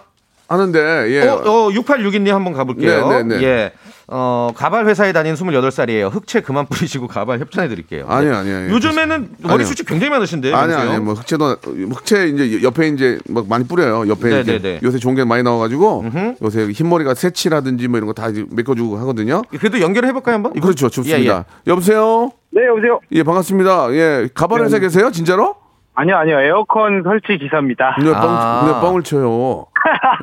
하는데 0.50 0.80
예. 1.10 1.26
어, 1.26 1.36
어 1.36 1.70
6862님 1.70 2.32
한번 2.32 2.52
가볼게요. 2.52 3.08
네, 3.08 3.24
네, 3.24 3.38
네. 3.38 3.44
예. 3.46 3.72
어, 4.12 4.52
가발 4.56 4.88
회사에 4.88 5.12
다니는 5.14 5.36
28살이에요. 5.38 6.12
흑채 6.12 6.42
그만 6.42 6.66
뿌리시고 6.66 7.08
가발 7.08 7.40
협찬해 7.40 7.68
드릴게요. 7.70 8.08
네. 8.08 8.14
아니요, 8.16 8.36
아니요, 8.36 8.56
아니요. 8.58 8.74
요즘에는 8.74 9.30
머리 9.40 9.64
숱이 9.66 9.86
굉장히 9.88 10.10
많으신데. 10.10 10.52
아니 10.54 10.74
보세요. 10.74 10.90
아니 10.92 11.00
뭐 11.04 11.14
흑채도 11.14 11.56
흑채 11.94 12.28
이제 12.30 12.64
옆에 12.64 12.88
이제 12.88 13.20
막 13.30 13.48
많이 13.48 13.68
뿌려요. 13.68 14.08
옆에 14.10 14.30
네, 14.30 14.36
이렇게 14.38 14.52
네, 14.54 14.60
네. 14.62 14.80
요새 14.84 14.98
좋은 14.98 15.14
게 15.16 15.24
많이 15.26 15.44
나와 15.44 15.60
가지고 15.60 16.04
요새 16.42 16.68
흰머리가 16.70 17.14
새치라든지 17.14 17.88
뭐 17.88 17.98
이런 17.98 18.08
거 18.08 18.14
다 18.14 18.28
메꿔 18.52 18.74
주고 18.76 18.98
하거든요. 18.98 19.44
그래도 19.58 19.80
연결해 19.80 20.12
볼까요, 20.12 20.36
한번? 20.36 20.54
그렇죠, 20.60 20.90
좋습니다. 20.90 21.34
예, 21.34 21.38
예. 21.40 21.44
여보세요. 21.72 22.32
네, 22.52 22.66
여보세요? 22.66 23.00
예 23.12 23.22
반갑습니다. 23.24 23.94
예 23.94 24.28
가발 24.34 24.64
회사 24.64 24.80
계세요? 24.80 25.12
진짜로? 25.12 25.56
아니요, 26.00 26.16
아니요. 26.16 26.40
에어컨 26.40 27.04
설치 27.04 27.38
기사입니다. 27.38 27.98
뻥, 28.00 28.14
아. 28.16 28.62
근데 28.64 28.80
뻥을 28.80 29.04
쳐요. 29.04 29.66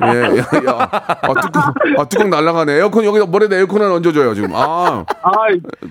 예, 0.05 0.21
야, 0.39 0.71
야. 0.71 0.89
아, 0.91 1.33
뚜껑, 1.39 1.63
아, 1.99 2.05
뚜껑 2.05 2.29
날라가네. 2.31 2.73
에어컨 2.73 3.05
여기다 3.05 3.27
머리에다 3.27 3.57
에어컨 3.57 3.83
하나 3.83 3.93
얹어줘요 3.93 4.33
지금. 4.33 4.55
아, 4.55 5.05
아, 5.21 5.31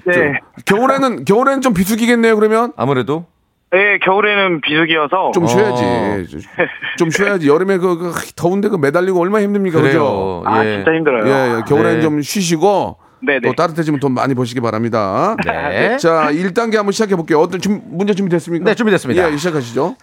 네. 0.07 0.41
저, 0.65 0.75
겨울에는 0.75 1.25
겨울에는 1.25 1.61
좀 1.61 1.73
비수기겠네요. 1.73 2.35
그러면 2.35 2.73
아무래도 2.77 3.27
네, 3.71 3.99
겨울에는 4.03 4.61
비수기여서. 4.61 5.31
좀 5.33 5.45
어. 5.45 5.47
쉬어야지. 5.47 5.83
좀, 6.31 6.41
좀 6.99 7.11
쉬어야지. 7.11 7.49
여름에 7.49 7.79
그, 7.79 7.97
그 7.99 8.13
더운데 8.35 8.69
그 8.69 8.77
매달리고 8.77 9.21
얼마나 9.21 9.45
힘듭니까, 9.45 9.81
그죠? 9.81 9.99
그래요. 9.99 10.43
아, 10.47 10.65
예. 10.65 10.77
진짜 10.77 10.93
힘들어요. 10.93 11.27
예, 11.29 11.57
예, 11.59 11.63
겨울에는 11.69 11.97
네. 11.97 12.01
좀 12.01 12.23
쉬시고 12.23 12.97
네네. 13.27 13.41
또 13.49 13.53
따뜻해지면 13.55 14.01
돈 14.01 14.13
많이 14.13 14.35
버시기 14.35 14.61
바랍니다. 14.61 15.37
네. 15.45 15.97
자, 15.99 16.29
1단계 16.31 16.77
한번 16.77 16.93
시작해 16.93 17.17
볼게요. 17.17 17.41
어떤 17.41 17.61
준- 17.61 17.83
문제 17.87 18.15
준비됐습니까? 18.15 18.65
네, 18.65 18.75
준비됐습니다. 18.75 19.33
예, 19.33 19.37
시작하시죠. 19.37 19.97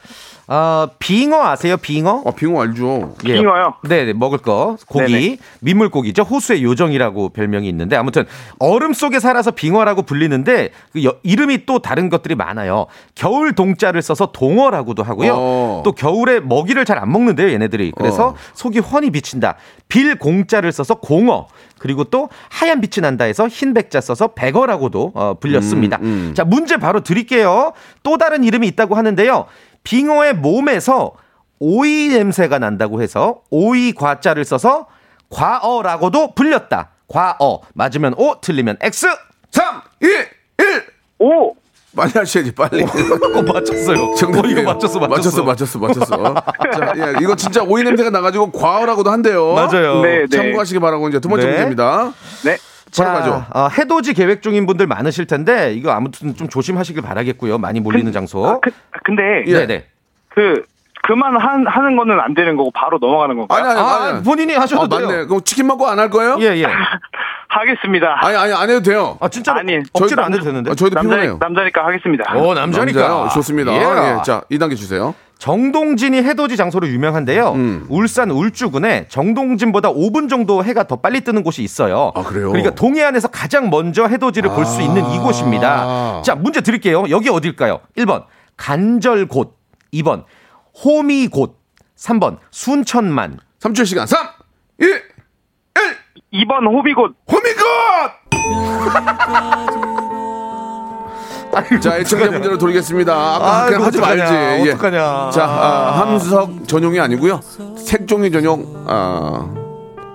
아, 0.47 0.89
빙어 0.99 1.41
아세요? 1.41 1.77
빙어? 1.77 2.23
아, 2.25 2.32
빙어 2.32 2.62
알죠? 2.62 3.15
예. 3.25 3.34
빙어요? 3.36 3.75
네, 3.84 4.03
네, 4.06 4.13
먹을 4.13 4.39
거. 4.39 4.75
고기. 4.88 5.12
네네. 5.13 5.38
민물고기죠. 5.62 6.23
호수의 6.23 6.63
요정이라고 6.63 7.29
별명이 7.29 7.67
있는데 7.69 7.95
아무튼 7.95 8.25
얼음 8.60 8.91
속에 8.93 9.19
살아서 9.19 9.51
빙어라고 9.51 10.01
불리는데 10.01 10.71
그 10.91 11.03
여- 11.06 11.15
이름이 11.23 11.65
또 11.65 11.79
다른 11.79 12.10
것들이 12.10 12.36
많아요. 12.36 12.88
겨울 13.15 13.53
동자를 13.53 14.01
써서 14.01 14.32
동어라고도 14.34 15.01
하고요. 15.03 15.34
어. 15.38 15.82
또 15.86 15.93
겨울에 15.93 16.39
먹이를 16.39 16.84
잘 16.86 16.93
안 16.93 17.12
먹는데요, 17.12 17.49
얘네들이. 17.49 17.91
그래서 17.97 18.29
어. 18.29 18.36
속이 18.53 18.79
훤히 18.79 19.10
비친다. 19.12 19.56
빌 19.89 20.15
공자를 20.19 20.71
써서 20.71 20.95
공어. 20.95 21.47
그리고 21.79 22.03
또 22.06 22.29
하얀 22.49 22.82
빛이 22.82 23.01
난다 23.01 23.25
해서 23.25 23.47
흰 23.47 23.73
백자 23.73 23.99
써서 23.99 24.27
백어라고도 24.27 25.12
어, 25.15 25.34
불렸습니다. 25.39 25.97
음, 26.01 26.03
음. 26.29 26.34
자, 26.36 26.43
문제 26.43 26.77
바로 26.77 27.01
드릴게요. 27.01 27.73
또 28.03 28.17
다른 28.17 28.43
이름이 28.43 28.67
있다고 28.67 28.95
하는데요. 28.95 29.45
빙어의 29.84 30.36
몸에서 30.36 31.13
오이 31.60 32.10
냄새가 32.10 32.60
난다고 32.60 33.02
해서 33.02 33.41
오이 33.50 33.93
과자를 33.93 34.46
써서 34.46 34.88
과어라고도 35.30 36.34
불렸다. 36.36 36.89
과어. 37.08 37.62
맞으면 37.74 38.13
O, 38.17 38.39
틀리면 38.41 38.78
X. 38.82 39.08
3, 39.52 39.82
2, 40.02 40.06
1. 40.08 40.84
오! 41.19 41.56
빨리 41.96 42.12
하셔야지, 42.12 42.52
빨리. 42.54 42.84
어, 42.84 43.41
맞췄어요. 43.43 44.15
정답 44.15 44.46
어, 44.46 44.48
이거 44.48 44.63
맞췄어, 44.63 45.00
맞췄어. 45.00 45.43
맞췄어, 45.43 45.80
맞췄어, 45.80 45.80
맞췄어. 45.80 46.34
자, 46.74 46.93
예, 46.98 47.13
이거 47.22 47.36
진짜 47.36 47.62
오이 47.63 47.84
냄새가 47.84 48.10
나가지고 48.10 48.52
과어라고도 48.52 49.12
한대요. 49.12 49.54
맞아요. 49.54 50.02
네, 50.02 50.26
네. 50.28 50.38
참고하시기 50.38 50.80
바라고 50.80 51.08
이제 51.10 51.19
두 51.19 51.30
번째 51.30 51.46
네. 51.46 51.52
문제입니다. 51.52 52.13
네. 52.46 52.58
자. 52.93 53.47
어, 53.53 53.67
해돋이 53.77 54.13
계획 54.13 54.41
중인 54.41 54.65
분들 54.65 54.88
많으실 54.88 55.25
텐데 55.25 55.73
이거 55.73 55.91
아무튼 55.91 56.36
좀 56.36 56.47
조심하시길 56.47 57.01
바라겠고요. 57.01 57.58
많이 57.58 57.79
몰리는 57.79 58.12
장소. 58.12 58.62
그, 58.62 58.71
근데, 59.03 59.43
예. 59.47 59.53
네네. 59.65 59.86
그, 60.29 60.63
그만 61.06 61.36
한, 61.36 61.67
하는 61.67 61.97
거는 61.97 62.19
안 62.19 62.34
되는 62.34 62.56
거고 62.56 62.71
바로 62.71 62.97
넘어가는 62.99 63.36
건가요? 63.36 63.60
아니, 63.62 63.69
아니, 63.71 63.79
아, 63.79 64.03
아니. 64.15 64.23
본인이 64.23 64.53
하셔도 64.53 64.84
아, 64.84 64.88
돼요. 64.99 65.08
맞네. 65.10 65.25
그럼 65.25 65.41
치킨 65.43 65.67
먹고 65.67 65.86
안 65.88 65.99
할 65.99 66.10
거예요? 66.10 66.38
예, 66.39 66.56
예. 66.62 66.65
하겠습니다. 67.49 68.17
아니, 68.25 68.36
아니, 68.38 68.53
안 68.53 68.69
해도 68.69 68.82
돼요. 68.82 69.17
아, 69.19 69.27
진짜로 69.27 69.60
아니, 69.60 69.77
억지로 69.93 70.08
저희- 70.21 70.25
안 70.25 70.34
해도 70.34 70.43
되는데. 70.43 70.71
아, 70.71 70.75
저희도 70.75 70.95
남자, 70.95 71.10
피곤해요. 71.10 71.38
남자니까 71.39 71.86
하겠습니다. 71.86 72.36
오, 72.36 72.53
남자니까. 72.53 72.99
남자요? 73.01 73.29
좋습니다. 73.34 73.71
예. 73.73 73.77
예, 74.17 74.21
자, 74.23 74.41
2단계 74.51 74.75
주세요. 74.77 75.13
정동진이 75.43 76.23
해돋이 76.23 76.56
장소로 76.56 76.88
유명한데요. 76.88 77.51
음. 77.51 77.86
울산 77.89 78.32
울주군에 78.32 79.08
정동진보다 79.10 79.91
5분 79.91 80.29
정도 80.29 80.63
해가 80.63 80.88
더 80.88 80.95
빨리 80.95 81.19
뜨는 81.19 81.43
곳이 81.43 81.62
있어요. 81.62 82.13
아, 82.15 82.23
그래요? 82.23 82.47
그러니까 82.47 82.73
동해안에서 82.73 83.27
가장 83.27 83.69
먼저 83.69 84.08
해돋이를 84.08 84.51
볼수 84.51 84.82
있는 84.82 85.03
아. 85.03 85.13
이곳입니다. 85.13 86.21
자, 86.23 86.36
문제 86.36 86.62
드릴게요. 86.62 87.10
여기 87.10 87.27
어딜까요? 87.27 87.82
1번 87.97 88.23
간절곶, 88.56 89.51
2번 89.95 90.23
호미곶, 90.82 91.53
3번 91.97 92.38
순천만. 92.49 93.38
3초 93.60 93.86
시간. 93.86 94.08
3, 94.08 94.25
2, 94.79 94.86
1. 94.86 95.01
2번 96.45 96.71
호비곶. 96.71 97.15
호미곶! 97.29 97.53
자, 101.81 101.97
애청자 101.97 102.31
문제로 102.31 102.57
돌리겠습니다. 102.57 103.13
아까 103.13 103.57
아이고, 103.63 103.69
그냥 103.69 103.83
하지 103.85 103.97
어떡하냐, 103.99 104.23
말지. 104.23 104.67
예. 104.67 104.71
어떡하냐. 104.71 105.29
자, 105.31 105.45
아, 105.45 105.99
함수석 106.01 106.67
전용이 106.67 106.99
아니고요. 106.99 107.39
색종이 107.77 108.31
전용, 108.31 108.65
아, 108.87 109.53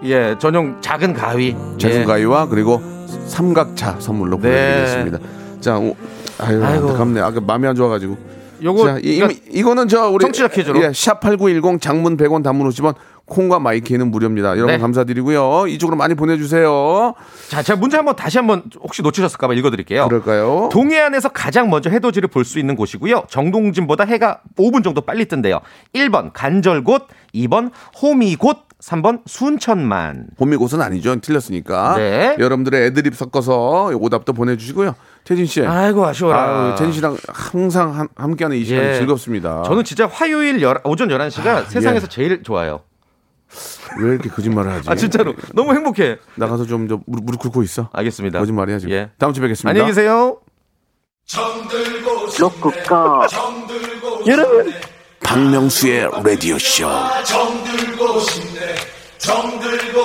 예, 0.05 0.37
전용 0.39 0.81
작은 0.81 1.15
가위. 1.15 1.57
재수 1.79 2.01
예. 2.01 2.05
가위와 2.05 2.47
그리고 2.49 2.83
삼각차 3.27 3.97
선물로 4.01 4.39
네. 4.41 4.43
보내드리겠습니다. 4.43 5.19
자, 5.61 5.79
오, 5.79 5.95
아유, 6.39 6.65
아이고. 6.65 6.89
안타깝네. 6.89 7.21
아까 7.21 7.41
마음이 7.41 7.67
안 7.67 7.75
좋아가지고. 7.75 8.17
요거 8.63 8.87
자, 8.87 8.99
이, 9.03 9.17
그러니까 9.17 9.41
이거는 9.51 9.89
저 9.89 10.09
우리 10.11 10.23
청취자 10.23 10.49
퀴즈로. 10.49 10.83
예, 10.83 10.89
샵8910 10.89 11.81
장문 11.81 12.17
100원 12.17 12.43
단문 12.43 12.69
50원 12.69 12.95
콩과 13.27 13.59
마이키는 13.59 14.11
무료입니다. 14.11 14.53
여러분 14.53 14.69
네. 14.69 14.79
감사드리고요. 14.79 15.67
이쪽으로 15.69 15.97
많이 15.97 16.15
보내주세요. 16.15 17.15
자, 17.51 17.63
제가 17.63 17.79
문제 17.79 17.97
한번 17.97 18.17
다시 18.17 18.39
한번 18.39 18.63
혹시 18.81 19.03
놓치셨을까봐 19.03 19.53
읽어드릴게요. 19.55 20.09
그럴까요? 20.09 20.71
동해안에서 20.73 21.29
가장 21.29 21.69
먼저 21.69 21.91
해돋이를 21.91 22.29
볼 22.29 22.45
수 22.45 22.59
있는 22.59 22.75
곳이고요. 22.77 23.25
정동진보다 23.29 24.05
해가 24.05 24.41
5분 24.57 24.83
정도 24.83 25.03
빨리 25.03 25.27
뜬대요. 25.27 25.61
1번 25.95 26.31
간절곶, 26.33 27.03
2번 27.35 27.71
호미곶, 28.01 28.57
3번 28.81 29.21
순천만. 29.27 30.29
봄이곳은 30.39 30.81
아니죠. 30.81 31.15
틀렸으니까. 31.21 31.97
네. 31.99 32.37
여러분들의 32.39 32.87
애드립 32.87 33.15
섞어서 33.15 33.91
오답도 33.95 34.33
보내주시고요. 34.33 34.95
태진 35.29 35.45
씨. 35.45 35.61
아이고 35.63 36.07
아쉬워라. 36.07 36.69
아유, 36.69 36.75
태진 36.79 36.93
씨랑 36.93 37.19
항상 37.29 37.95
한- 37.95 38.09
함께하는 38.17 38.57
이 38.57 38.65
시간이 38.65 38.87
예. 38.89 38.95
즐겁습니다. 38.95 39.63
저는 39.67 39.85
진짜 39.85 40.07
화요일 40.07 40.63
열- 40.63 40.81
오전 40.85 41.09
11시가 41.09 41.47
아, 41.47 41.63
세상에서 41.65 42.07
예. 42.07 42.09
제일 42.09 42.43
좋아요. 42.43 42.81
왜 44.01 44.13
이렇게 44.15 44.31
거짓말을 44.31 44.71
하지? 44.73 44.89
아 44.89 44.95
진짜로 44.95 45.35
너무 45.55 45.75
행복해. 45.75 46.17
나가서 46.37 46.65
좀저 46.65 47.01
무릎, 47.07 47.25
무릎 47.25 47.41
꿇고 47.41 47.63
있어. 47.63 47.91
알겠습니다. 47.93 48.39
거짓말이야 48.39 48.79
지금. 48.79 48.95
예. 48.95 49.11
다음 49.19 49.35
주에 49.35 49.43
뵙겠습니다. 49.43 49.69
안녕히 49.71 49.89
계세요. 49.91 50.39
로쿠꺼. 52.41 53.27
여러분, 54.27 54.73
박명수의 55.23 56.09
라디오 56.25 56.59
쇼. 56.59 56.89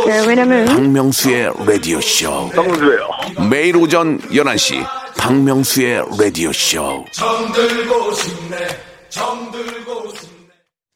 네, 0.06 0.26
왜냐면 0.28 0.66
박명수의 0.66 1.52
라디오 1.66 2.02
쇼. 2.02 2.50
정수예요. 2.54 3.08
매일 3.50 3.78
오전 3.78 4.20
11시 4.20 4.86
박명수의 5.18 6.04
라디오 6.20 6.52
쇼. 6.52 7.06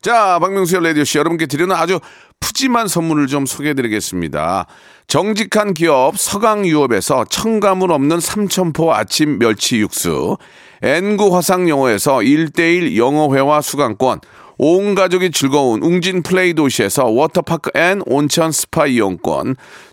자, 0.02 0.40
박명수의 0.40 0.84
라디오쇼 0.84 1.18
여러분께 1.18 1.48
드리는 1.48 1.76
아주 1.76 2.00
푸짐한 2.40 2.88
선물을 2.88 3.28
좀 3.28 3.46
소개해드리겠습니다. 3.46 4.68
정직한 5.08 5.74
기업 5.74 6.18
서강유업에서 6.18 7.26
첨가물 7.30 7.92
없는 7.92 8.20
삼천포 8.20 8.94
아침 8.94 9.40
멸치 9.40 9.78
육수, 9.80 10.38
엔구 10.82 11.36
화상영어에서 11.36 12.18
1대1 12.18 12.96
영어회화 12.96 13.62
수강권, 13.62 14.20
온 14.60 14.96
가족이 14.96 15.32
즐거운 15.32 15.84
웅진 15.84 16.24
플레이 16.24 16.54
도시에서 16.54 17.06
워터파크 17.06 17.72
and 17.76 18.02
온천 18.06 18.52
스파 18.52 18.88
이용권, 18.88 19.56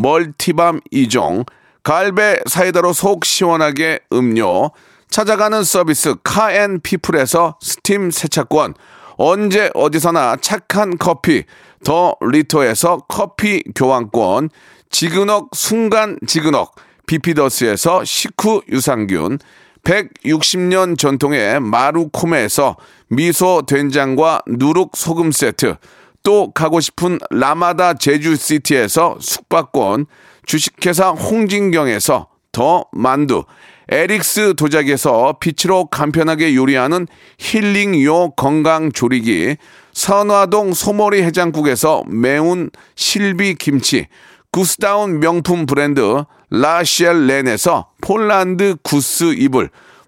multi 0.00 0.44
balm 0.44 0.80
2종, 0.92 1.46
갈배 1.82 2.40
사이다로 2.46 2.92
속 2.92 3.24
시원하게 3.24 4.00
음료, 4.12 4.70
찾아가는 5.10 5.62
서비스 5.62 6.14
카앤피플에서 6.22 7.58
스팀 7.60 8.10
세차권, 8.10 8.74
언제 9.16 9.70
어디서나 9.74 10.36
착한 10.40 10.96
커피, 10.96 11.44
더 11.84 12.14
리터에서 12.20 12.98
커피 13.08 13.62
교환권, 13.74 14.50
지그넉 14.90 15.50
순간 15.54 16.18
지그넉, 16.26 16.74
비피더스에서 17.06 18.04
식후 18.04 18.62
유산균, 18.70 19.38
160년 19.82 20.98
전통의 20.98 21.60
마루코메에서 21.60 22.76
미소 23.08 23.62
된장과 23.66 24.42
누룩 24.46 24.92
소금 24.94 25.32
세트, 25.32 25.76
또 26.22 26.50
가고 26.52 26.80
싶은 26.80 27.18
라마다 27.30 27.94
제주시티에서 27.94 29.18
숙박권, 29.20 30.06
주식회사 30.46 31.10
홍진경에서 31.10 32.28
더 32.52 32.84
만두, 32.92 33.44
에릭스 33.88 34.54
도자기에서 34.56 35.36
빛으로 35.40 35.86
간편하게 35.86 36.54
요리하는 36.54 37.06
힐링요 37.38 38.32
건강조리기, 38.32 39.56
선화동 39.92 40.72
소머리 40.72 41.22
해장국에서 41.22 42.04
매운 42.06 42.70
실비 42.94 43.54
김치, 43.54 44.06
구스다운 44.52 45.20
명품 45.20 45.66
브랜드 45.66 46.24
라시엘렌에서 46.50 47.90
폴란드 48.00 48.76
구스 48.82 49.34
이불, 49.34 49.70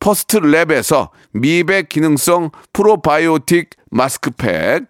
퍼스트 0.00 0.40
랩에서 0.40 1.10
미백 1.32 1.88
기능성 1.88 2.50
프로바이오틱 2.72 3.70
마스크팩, 3.90 4.88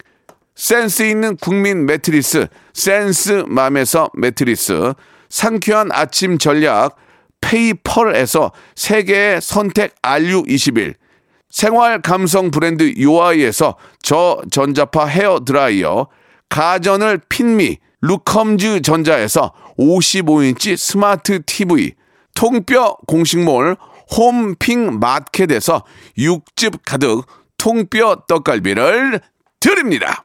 센스 0.54 1.02
있는 1.02 1.36
국민 1.36 1.86
매트리스 1.86 2.46
센스맘에서 2.72 4.10
매트리스, 4.14 4.94
상쾌한 5.28 5.90
아침 5.92 6.38
전략 6.38 6.96
페이펄에서 7.40 8.52
세계의 8.74 9.40
선택 9.40 10.00
RU21, 10.02 10.94
생활 11.50 12.02
감성 12.02 12.50
브랜드 12.50 12.94
요아이에서 13.00 13.76
저전자파 14.02 15.06
헤어 15.06 15.44
드라이어, 15.44 16.08
가전을 16.48 17.20
핀미 17.28 17.78
루컴즈 18.00 18.82
전자에서 18.82 19.52
55인치 19.78 20.76
스마트 20.76 21.42
TV, 21.44 21.92
통뼈 22.34 22.96
공식몰 23.06 23.76
홈핑 24.16 24.98
마켓에서 24.98 25.84
육즙 26.18 26.82
가득 26.84 27.24
통뼈 27.58 28.24
떡갈비를 28.28 29.20
드립니다. 29.60 30.22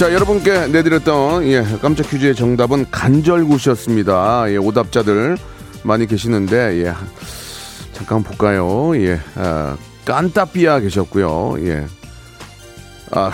자, 0.00 0.14
여러분께 0.14 0.68
내드렸던 0.68 1.44
예, 1.48 1.62
깜짝 1.82 2.08
퀴즈의 2.08 2.34
정답은 2.34 2.90
간절굿이었습니다. 2.90 4.50
예, 4.50 4.56
오답자들 4.56 5.36
많이 5.82 6.06
계시는데 6.06 6.86
예, 6.86 6.94
잠깐 8.00 8.22
볼까요? 8.22 8.96
예, 8.96 9.20
아, 9.34 9.76
깐따삐아 10.06 10.80
계셨고요. 10.80 11.56
예, 11.66 11.84
아, 13.10 13.30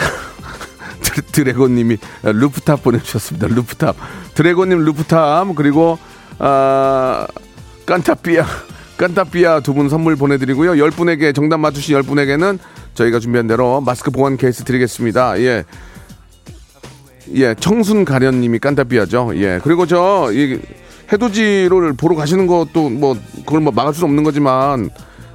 드래곤님이 1.30 1.98
루프탑 2.24 2.82
보내주셨습니다. 2.82 3.46
루프탑. 3.46 3.94
드래곤님 4.34 4.78
루프탑 4.84 5.54
그리고 5.54 5.98
아, 6.40 7.26
깐따삐아 7.86 8.44
깐따삐아 8.98 9.60
두 9.60 9.72
분 9.72 9.88
선물 9.88 10.16
보내드리고요. 10.16 10.72
10분에게 10.72 11.32
정답 11.32 11.58
맞추신 11.58 12.00
10분에게는 12.00 12.58
저희가 12.94 13.20
준비한 13.20 13.46
대로 13.46 13.80
마스크 13.80 14.10
보관 14.10 14.36
케이스 14.36 14.64
드리겠습니다. 14.64 15.38
예. 15.42 15.64
예, 17.34 17.54
청순 17.54 18.04
가련님이 18.04 18.58
깐따삐아죠. 18.58 19.32
예, 19.36 19.60
그리고 19.62 19.86
저, 19.86 20.30
이, 20.32 20.58
해돋이를 21.12 21.92
보러 21.94 22.14
가시는 22.16 22.46
것도 22.46 22.88
뭐, 22.90 23.16
그걸 23.44 23.60
뭐 23.60 23.72
막을 23.72 23.94
수는 23.94 24.08
없는 24.10 24.24
거지만, 24.24 24.90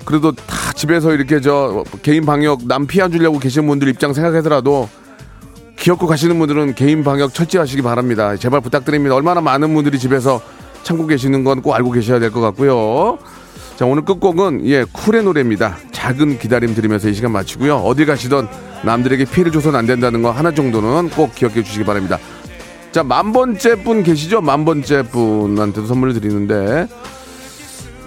그래도 0.05 0.31
다 0.31 0.73
집에서 0.73 1.13
이렇게 1.13 1.39
저, 1.41 1.83
개인 2.01 2.25
방역 2.25 2.65
남 2.67 2.87
피해 2.87 3.07
주려고 3.09 3.39
계신 3.39 3.67
분들 3.67 3.87
입장 3.87 4.13
생각해서라도, 4.13 4.89
기억고 5.77 6.05
가시는 6.07 6.37
분들은 6.37 6.75
개인 6.75 7.03
방역 7.03 7.33
철저하시기 7.33 7.81
바랍니다. 7.81 8.35
제발 8.37 8.61
부탁드립니다. 8.61 9.15
얼마나 9.15 9.41
많은 9.41 9.73
분들이 9.73 9.97
집에서 9.97 10.41
참고 10.83 11.07
계시는 11.07 11.43
건 11.43 11.61
꼭 11.61 11.73
알고 11.73 11.91
계셔야 11.91 12.19
될 12.19 12.31
것 12.31 12.41
같고요. 12.41 13.17
자, 13.77 13.85
오늘 13.85 14.03
끝곡은, 14.05 14.67
예, 14.67 14.83
쿨의 14.91 15.23
노래입니다. 15.23 15.77
작은 15.91 16.37
기다림 16.37 16.75
들으면서 16.75 17.09
이 17.09 17.13
시간 17.15 17.31
마치고요. 17.31 17.77
어디 17.77 18.05
가시던 18.05 18.47
남들에게 18.83 19.25
피해를 19.25 19.51
줘서는 19.51 19.77
안 19.79 19.85
된다는 19.87 20.21
거 20.21 20.29
하나 20.31 20.51
정도는 20.51 21.09
꼭 21.11 21.33
기억해 21.33 21.63
주시기 21.63 21.83
바랍니다. 21.83 22.19
자, 22.91 23.03
만 23.03 23.31
번째 23.31 23.75
분 23.83 24.03
계시죠? 24.03 24.41
만 24.41 24.65
번째 24.65 25.03
분한테도 25.03 25.87
선물을 25.87 26.13
드리는데, 26.13 26.87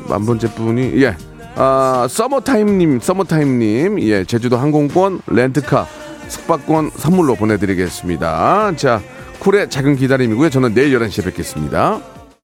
만 0.08 0.26
번째 0.26 0.52
분이, 0.54 1.02
예, 1.02 1.16
아, 1.56 2.06
서머타임님, 2.10 3.00
서머타임님, 3.00 4.00
예, 4.02 4.24
제주도 4.24 4.58
항공권, 4.58 5.22
렌트카, 5.26 5.86
숙박권 6.28 6.90
선물로 6.96 7.34
보내드리겠습니다. 7.36 8.76
자, 8.76 9.00
쿨의 9.38 9.70
작은 9.70 9.96
기다림이고요. 9.96 10.50
저는 10.50 10.74
내일 10.74 10.98
11시에 10.98 11.24
뵙겠습니다. 11.24 12.00